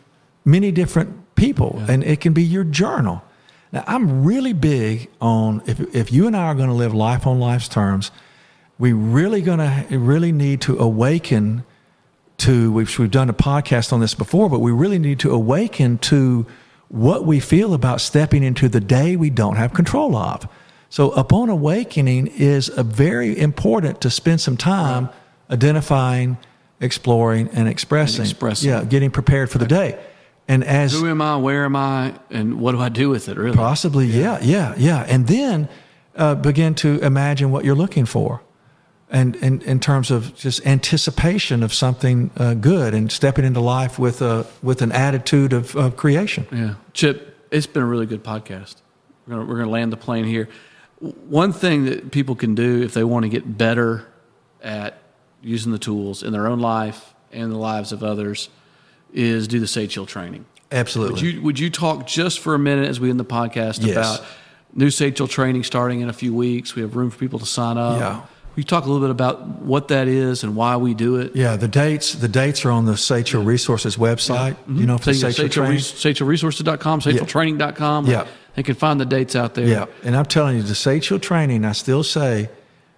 many 0.44 0.70
different 0.70 1.34
people, 1.34 1.82
and 1.88 2.04
it 2.04 2.20
can 2.20 2.32
be 2.32 2.42
your 2.44 2.64
journal. 2.64 3.22
Now, 3.72 3.84
I'm 3.86 4.24
really 4.24 4.52
big 4.54 5.08
on 5.20 5.62
if 5.66 5.80
if 5.94 6.12
you 6.12 6.26
and 6.26 6.36
I 6.36 6.44
are 6.46 6.54
going 6.54 6.70
to 6.70 6.74
live 6.74 6.94
life 6.94 7.26
on 7.26 7.40
life's 7.40 7.68
terms, 7.68 8.10
we 8.78 8.92
really 8.92 9.42
going 9.42 9.58
to 9.58 9.98
really 9.98 10.32
need 10.32 10.60
to 10.62 10.78
awaken 10.78 11.64
to 12.38 12.70
which 12.72 12.98
we've 12.98 13.10
done 13.10 13.28
a 13.28 13.34
podcast 13.34 13.92
on 13.92 14.00
this 14.00 14.14
before, 14.14 14.48
but 14.48 14.60
we 14.60 14.72
really 14.72 14.98
need 14.98 15.18
to 15.20 15.30
awaken 15.30 15.98
to 15.98 16.46
what 16.88 17.26
we 17.26 17.40
feel 17.40 17.74
about 17.74 18.00
stepping 18.00 18.42
into 18.42 18.68
the 18.68 18.80
day 18.80 19.16
we 19.16 19.30
don't 19.30 19.56
have 19.56 19.74
control 19.74 20.16
of. 20.16 20.48
So 20.88 21.10
upon 21.10 21.50
awakening 21.50 22.28
is 22.28 22.70
a 22.70 22.82
very 22.82 23.38
important 23.38 24.00
to 24.00 24.10
spend 24.10 24.40
some 24.40 24.56
time 24.56 25.10
identifying, 25.50 26.38
exploring, 26.80 27.48
and 27.52 27.68
expressing. 27.68 28.22
expressing. 28.22 28.70
Yeah, 28.70 28.84
getting 28.84 29.10
prepared 29.10 29.50
for 29.50 29.58
the 29.58 29.66
day. 29.66 29.98
And 30.46 30.64
as 30.64 30.92
who 30.92 31.06
am 31.08 31.20
I? 31.20 31.36
Where 31.36 31.64
am 31.64 31.76
I? 31.76 32.14
And 32.30 32.58
what 32.58 32.72
do 32.72 32.80
I 32.80 32.88
do 32.88 33.10
with 33.10 33.28
it? 33.28 33.36
Really? 33.36 33.56
Possibly, 33.56 34.06
yeah, 34.06 34.38
yeah, 34.40 34.74
yeah. 34.78 35.04
And 35.06 35.26
then 35.26 35.68
uh, 36.16 36.36
begin 36.36 36.74
to 36.76 36.98
imagine 37.00 37.50
what 37.50 37.66
you're 37.66 37.76
looking 37.76 38.06
for. 38.06 38.40
And 39.10 39.36
in, 39.36 39.62
in 39.62 39.80
terms 39.80 40.10
of 40.10 40.36
just 40.36 40.66
anticipation 40.66 41.62
of 41.62 41.72
something 41.72 42.30
uh, 42.36 42.52
good 42.54 42.92
and 42.92 43.10
stepping 43.10 43.44
into 43.46 43.60
life 43.60 43.98
with, 43.98 44.20
a, 44.20 44.46
with 44.62 44.82
an 44.82 44.92
attitude 44.92 45.54
of, 45.54 45.74
of 45.76 45.96
creation. 45.96 46.46
Yeah. 46.52 46.74
Chip, 46.92 47.36
it's 47.50 47.66
been 47.66 47.82
a 47.82 47.86
really 47.86 48.04
good 48.04 48.22
podcast. 48.22 48.76
We're 49.26 49.36
going 49.36 49.48
we're 49.48 49.56
gonna 49.58 49.70
land 49.70 49.92
the 49.92 49.96
plane 49.96 50.24
here. 50.24 50.48
One 51.00 51.52
thing 51.52 51.84
that 51.86 52.10
people 52.10 52.34
can 52.34 52.54
do 52.54 52.82
if 52.82 52.92
they 52.92 53.04
want 53.04 53.22
to 53.24 53.28
get 53.30 53.56
better 53.56 54.06
at 54.62 54.98
using 55.42 55.72
the 55.72 55.78
tools 55.78 56.22
in 56.22 56.32
their 56.32 56.46
own 56.46 56.58
life 56.60 57.14
and 57.32 57.50
the 57.52 57.56
lives 57.56 57.92
of 57.92 58.02
others 58.02 58.48
is 59.12 59.48
do 59.48 59.60
the 59.60 59.66
Sage 59.66 59.94
Hill 59.94 60.06
training. 60.06 60.44
Absolutely. 60.70 61.12
Would 61.14 61.22
you, 61.22 61.42
would 61.42 61.58
you 61.58 61.70
talk 61.70 62.06
just 62.06 62.40
for 62.40 62.54
a 62.54 62.58
minute 62.58 62.88
as 62.88 63.00
we 63.00 63.08
end 63.08 63.18
the 63.20 63.24
podcast 63.24 63.84
Yes. 63.86 63.96
about 63.96 64.26
new 64.74 64.90
Sage 64.90 65.16
Hill 65.18 65.28
training 65.28 65.64
starting 65.64 66.00
in 66.00 66.08
a 66.10 66.12
few 66.12 66.34
weeks? 66.34 66.74
We 66.74 66.82
have 66.82 66.94
room 66.96 67.10
for 67.10 67.18
people 67.18 67.38
to 67.38 67.46
sign 67.46 67.78
up. 67.78 67.98
Yeah. 67.98 68.20
You 68.58 68.64
talk 68.64 68.86
a 68.86 68.90
little 68.90 69.06
bit 69.06 69.12
about 69.12 69.46
what 69.46 69.86
that 69.86 70.08
is 70.08 70.42
and 70.42 70.56
why 70.56 70.76
we 70.78 70.92
do 70.92 71.14
it? 71.14 71.36
yeah, 71.36 71.54
the 71.54 71.68
dates 71.68 72.14
the 72.14 72.26
dates 72.26 72.64
are 72.64 72.72
on 72.72 72.86
the 72.86 72.96
Sage 72.96 73.30
Hill 73.30 73.44
Resources 73.44 73.96
website. 73.96 74.56
You 74.66 74.84
know, 74.84 74.98
for 74.98 75.14
Say, 75.14 75.30
Sage 75.30 75.36
Hill 75.36 75.48
training. 75.48 75.78
SageHillResources.com, 75.78 77.00
SageHillTraining.com. 77.02 78.06
Yeah. 78.06 78.26
They 78.56 78.64
can 78.64 78.74
find 78.74 79.00
the 79.00 79.06
dates 79.06 79.36
out 79.36 79.54
there. 79.54 79.64
Yeah, 79.64 79.86
and 80.02 80.16
I'm 80.16 80.26
telling 80.26 80.56
you, 80.56 80.64
the 80.64 80.74
Sage 80.74 81.08
Hill 81.08 81.20
training, 81.20 81.64
I 81.64 81.70
still 81.70 82.02
say, 82.02 82.50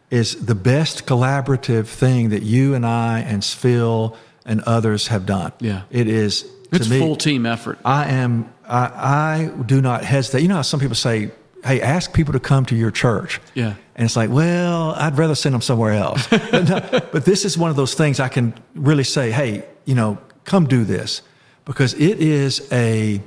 is 0.08 0.46
the 0.46 0.54
best 0.54 1.04
collaborative 1.04 1.88
thing 1.88 2.30
that 2.30 2.42
you 2.42 2.72
and 2.74 2.86
I 2.86 3.20
and 3.20 3.44
Phil 3.44 4.16
and 4.46 4.62
others 4.62 5.08
have 5.08 5.26
done. 5.26 5.52
Yeah. 5.60 5.82
it 5.90 6.08
is. 6.08 6.46
It's 6.72 6.88
me, 6.88 7.00
full 7.00 7.16
team 7.16 7.44
effort. 7.44 7.78
I 7.84 8.08
am. 8.08 8.50
I, 8.66 9.50
I 9.50 9.62
do 9.66 9.82
not 9.82 10.04
hesitate. 10.04 10.40
You 10.40 10.48
know 10.48 10.54
how 10.54 10.62
some 10.62 10.80
people 10.80 10.96
say, 10.96 11.32
"Hey, 11.64 11.80
ask 11.80 12.12
people 12.12 12.32
to 12.32 12.40
come 12.40 12.64
to 12.66 12.76
your 12.76 12.90
church." 12.90 13.40
Yeah. 13.54 13.74
and 13.96 14.04
it's 14.06 14.16
like, 14.16 14.30
well, 14.30 14.92
I'd 14.92 15.18
rather 15.18 15.34
send 15.34 15.54
them 15.54 15.62
somewhere 15.62 15.92
else. 15.92 16.26
but, 16.30 16.68
no, 16.68 17.00
but 17.12 17.24
this 17.24 17.44
is 17.44 17.58
one 17.58 17.70
of 17.70 17.76
those 17.76 17.94
things 17.94 18.20
I 18.20 18.28
can 18.28 18.54
really 18.74 19.04
say, 19.04 19.30
"Hey, 19.30 19.64
you 19.84 19.94
know, 19.94 20.18
come 20.44 20.66
do 20.66 20.84
this," 20.84 21.22
because 21.64 21.94
it 21.94 22.20
is 22.20 22.66
a 22.72 23.20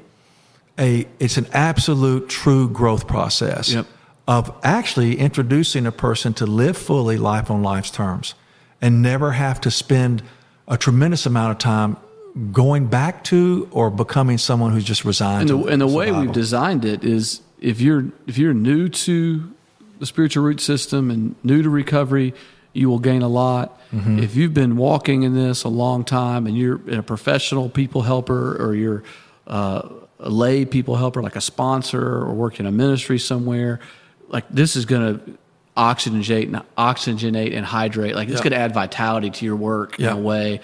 a 0.79 1.07
it's 1.19 1.37
an 1.37 1.47
absolute 1.53 2.29
true 2.29 2.69
growth 2.69 3.07
process. 3.07 3.71
Yep. 3.71 3.85
of 4.25 4.53
actually 4.63 5.19
introducing 5.19 5.85
a 5.85 5.91
person 5.91 6.33
to 6.33 6.45
live 6.45 6.77
fully 6.77 7.17
life 7.17 7.51
on 7.51 7.61
life's 7.61 7.91
terms 7.91 8.35
and 8.81 9.01
never 9.01 9.33
have 9.33 9.59
to 9.61 9.69
spend 9.69 10.23
a 10.67 10.77
tremendous 10.77 11.25
amount 11.25 11.51
of 11.51 11.57
time 11.57 11.97
going 12.51 12.87
back 12.87 13.23
to 13.23 13.67
or 13.71 13.89
becoming 13.89 14.37
someone 14.37 14.71
who's 14.71 14.83
just 14.83 15.05
resigned. 15.05 15.49
And 15.49 15.63
the, 15.63 15.67
and 15.67 15.81
the 15.81 15.87
way 15.87 16.11
we've 16.11 16.31
designed 16.31 16.83
it 16.85 17.03
is 17.03 17.41
if 17.63 17.81
you're 17.81 18.05
if 18.27 18.37
you're 18.37 18.53
new 18.53 18.89
to 18.89 19.51
the 19.99 20.05
spiritual 20.05 20.43
root 20.43 20.59
system 20.59 21.09
and 21.09 21.35
new 21.43 21.63
to 21.63 21.69
recovery, 21.69 22.33
you 22.73 22.89
will 22.89 22.99
gain 22.99 23.21
a 23.21 23.27
lot. 23.27 23.79
Mm-hmm. 23.91 24.19
If 24.19 24.35
you've 24.35 24.53
been 24.53 24.75
walking 24.75 25.23
in 25.23 25.33
this 25.33 25.63
a 25.63 25.69
long 25.69 26.03
time 26.03 26.45
and 26.45 26.57
you're 26.57 26.81
a 26.99 27.01
professional 27.01 27.69
people 27.69 28.01
helper 28.01 28.55
or 28.61 28.75
you're 28.75 29.03
uh, 29.47 29.87
a 30.19 30.29
lay 30.29 30.65
people 30.65 30.95
helper, 30.97 31.21
like 31.21 31.35
a 31.35 31.41
sponsor 31.41 32.01
or 32.01 32.33
working 32.33 32.65
in 32.65 32.73
a 32.73 32.75
ministry 32.75 33.17
somewhere, 33.19 33.79
like 34.27 34.45
this 34.49 34.75
is 34.75 34.85
going 34.85 35.19
to 35.19 35.37
oxygenate 35.77 36.43
and 36.43 36.61
oxygenate 36.77 37.55
and 37.55 37.65
hydrate. 37.65 38.15
Like 38.15 38.27
it's 38.29 38.37
Yeah. 38.39 38.43
going 38.43 38.51
to 38.51 38.57
add 38.59 38.73
vitality 38.73 39.29
to 39.29 39.45
your 39.45 39.55
work 39.55 39.97
Yeah. 39.97 40.11
in 40.11 40.17
a 40.17 40.21
way. 40.21 40.61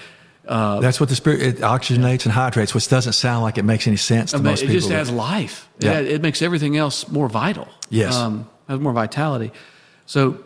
That's 0.49 0.99
what 0.99 1.09
the 1.09 1.15
spirit 1.15 1.41
it 1.41 1.57
oxygenates 1.57 2.25
and 2.25 2.31
hydrates, 2.33 2.73
which 2.73 2.87
doesn't 2.87 3.13
sound 3.13 3.43
like 3.43 3.57
it 3.57 3.63
makes 3.65 3.87
any 3.87 3.97
sense 3.97 4.31
to 4.31 4.37
I 4.37 4.39
mean, 4.39 4.45
most 4.51 4.63
it 4.63 4.67
people. 4.67 4.79
just 4.81 4.91
adds 4.91 5.11
life. 5.11 5.69
It 5.79 5.85
Yeah. 5.85 5.91
add- 5.93 6.05
It, 6.07 6.21
makes 6.21 6.41
everything 6.41 6.75
else 6.77 7.07
more 7.09 7.29
vital. 7.29 7.67
Yes. 7.89 8.15
Um, 8.15 8.47
has 8.67 8.79
more 8.79 8.93
vitality. 8.93 9.51
So, 10.05 10.39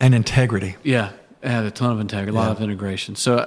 and 0.00 0.14
integrity. 0.14 0.76
yeah, 0.82 1.10
it 1.42 1.48
had 1.50 1.64
a 1.64 1.70
ton 1.70 1.92
of 1.92 2.00
integrity, 2.00 2.30
a 2.30 2.34
lot 2.34 2.46
Yeah. 2.46 2.52
of 2.52 2.60
integration. 2.62 3.14
So, 3.16 3.36
uh, 3.38 3.46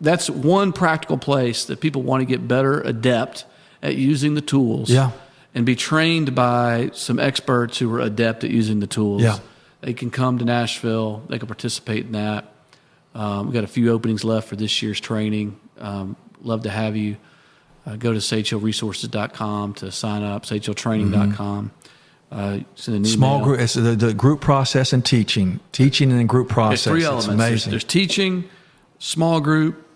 that's 0.00 0.28
one 0.30 0.72
practical 0.72 1.16
place 1.18 1.64
that 1.64 1.80
people 1.80 2.02
want 2.02 2.20
to 2.20 2.24
get 2.26 2.46
better, 2.46 2.80
adept 2.82 3.44
at 3.82 3.96
using 3.96 4.34
the 4.34 4.40
tools. 4.40 4.90
Yeah. 4.90 5.10
And 5.54 5.64
be 5.64 5.74
trained 5.74 6.34
by 6.34 6.90
some 6.92 7.18
experts 7.18 7.78
who 7.78 7.92
are 7.94 8.00
adept 8.00 8.44
at 8.44 8.50
using 8.50 8.80
the 8.80 8.86
tools. 8.86 9.22
Yeah. 9.22 9.38
They 9.80 9.94
can 9.94 10.10
come 10.10 10.38
to 10.38 10.44
Nashville, 10.44 11.22
they 11.28 11.38
can 11.38 11.46
participate 11.48 12.06
in 12.06 12.12
that. 12.12 12.52
Um, 13.16 13.46
we've 13.46 13.54
got 13.54 13.64
a 13.64 13.68
few 13.68 13.90
openings 13.92 14.24
left 14.24 14.46
for 14.46 14.56
this 14.56 14.82
year's 14.82 15.00
training. 15.00 15.58
Um, 15.78 16.16
love 16.42 16.64
to 16.64 16.70
have 16.70 16.96
you. 16.96 17.16
Uh, 17.86 17.96
go 17.96 18.12
to 18.12 18.18
sagehillresources.com 18.18 19.74
to 19.74 19.90
sign 19.90 20.22
up, 20.22 20.44
sagehilltraining.com. 20.44 21.70
Uh, 22.30 22.58
send 22.74 22.96
an 22.98 23.04
Small 23.04 23.42
group, 23.42 23.60
it's 23.60 23.74
the, 23.74 23.94
the 23.94 24.12
group 24.12 24.40
process 24.40 24.92
and 24.92 25.04
teaching, 25.04 25.60
teaching 25.72 26.10
and 26.10 26.18
then 26.18 26.26
group 26.26 26.48
There's 26.48 26.54
process. 26.54 26.84
three 26.84 26.98
It's 26.98 27.06
elements. 27.06 27.36
There's, 27.36 27.64
there's 27.64 27.84
teaching, 27.84 28.44
small 28.98 29.40
group 29.40 29.86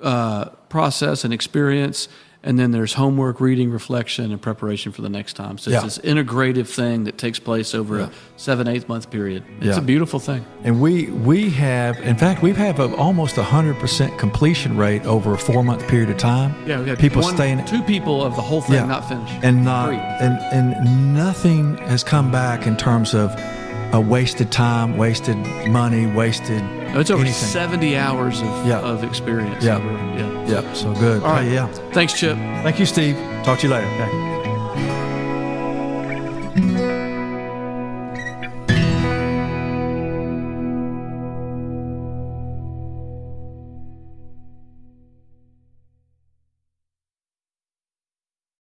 uh, 0.00 0.46
process 0.68 1.24
and 1.24 1.34
experience, 1.34 2.08
and 2.42 2.58
then 2.58 2.70
there's 2.70 2.94
homework, 2.94 3.38
reading, 3.40 3.70
reflection, 3.70 4.32
and 4.32 4.40
preparation 4.40 4.92
for 4.92 5.02
the 5.02 5.08
next 5.10 5.34
time. 5.34 5.58
So 5.58 5.70
Yeah. 5.70 5.84
it's 5.84 5.96
this 5.96 5.98
integrative 6.04 6.66
thing 6.68 7.04
that 7.04 7.18
takes 7.18 7.38
place 7.38 7.74
over 7.74 8.00
a 8.00 8.10
seven, 8.36 8.66
eight 8.66 8.88
month 8.88 9.10
period. 9.10 9.42
It's 9.58 9.66
Yeah. 9.76 9.78
a 9.78 9.82
beautiful 9.82 10.18
thing. 10.20 10.44
And 10.64 10.80
we 10.80 11.06
we 11.06 11.50
have, 11.50 11.98
in 12.00 12.16
fact, 12.16 12.42
we 12.42 12.52
have 12.52 12.80
a, 12.80 12.94
almost 12.96 13.36
a 13.38 13.42
hundred 13.42 13.78
percent 13.78 14.16
completion 14.18 14.76
rate 14.76 15.04
over 15.04 15.34
a 15.34 15.38
four 15.38 15.62
month 15.62 15.86
period 15.88 16.08
of 16.10 16.16
time. 16.16 16.54
Yeah, 16.66 16.80
we 16.80 16.88
had 16.88 16.98
people 16.98 17.22
one, 17.22 17.34
staying. 17.34 17.64
two 17.66 17.82
people 17.82 18.24
of 18.24 18.34
the 18.36 18.42
whole 18.42 18.62
thing 18.62 18.76
yeah, 18.76 18.86
not 18.86 19.06
finished, 19.08 19.34
and 19.42 19.64
not 19.64 19.88
Three. 19.88 19.96
and 19.98 20.38
and 20.52 21.14
nothing 21.14 21.76
has 21.88 22.02
come 22.02 22.30
back 22.30 22.66
in 22.66 22.76
terms 22.76 23.14
of 23.14 23.34
a 23.92 24.00
wasted 24.00 24.50
time, 24.52 24.96
wasted 24.96 25.36
money, 25.68 26.06
wasted. 26.06 26.62
No, 26.94 27.00
it's 27.00 27.10
over 27.10 27.22
anything. 27.22 27.48
70 27.48 27.96
hours 27.96 28.40
of, 28.40 28.66
Yeah. 28.66 28.78
of 28.78 29.02
experience. 29.04 29.64
Yeah. 29.64 29.76
over- 29.78 30.39
yeah. 30.50 30.60
Yeah, 30.62 30.72
so 30.74 30.92
good. 30.94 31.22
All 31.22 31.32
right. 31.32 31.50
Yeah. 31.50 31.66
Thanks, 31.92 32.12
Chip. 32.18 32.36
Thank 32.64 32.78
you, 32.78 32.86
Steve. 32.86 33.16
Talk 33.44 33.58
to 33.60 33.66
you 33.66 33.72
later. 33.72 33.86
Okay. 33.86 34.39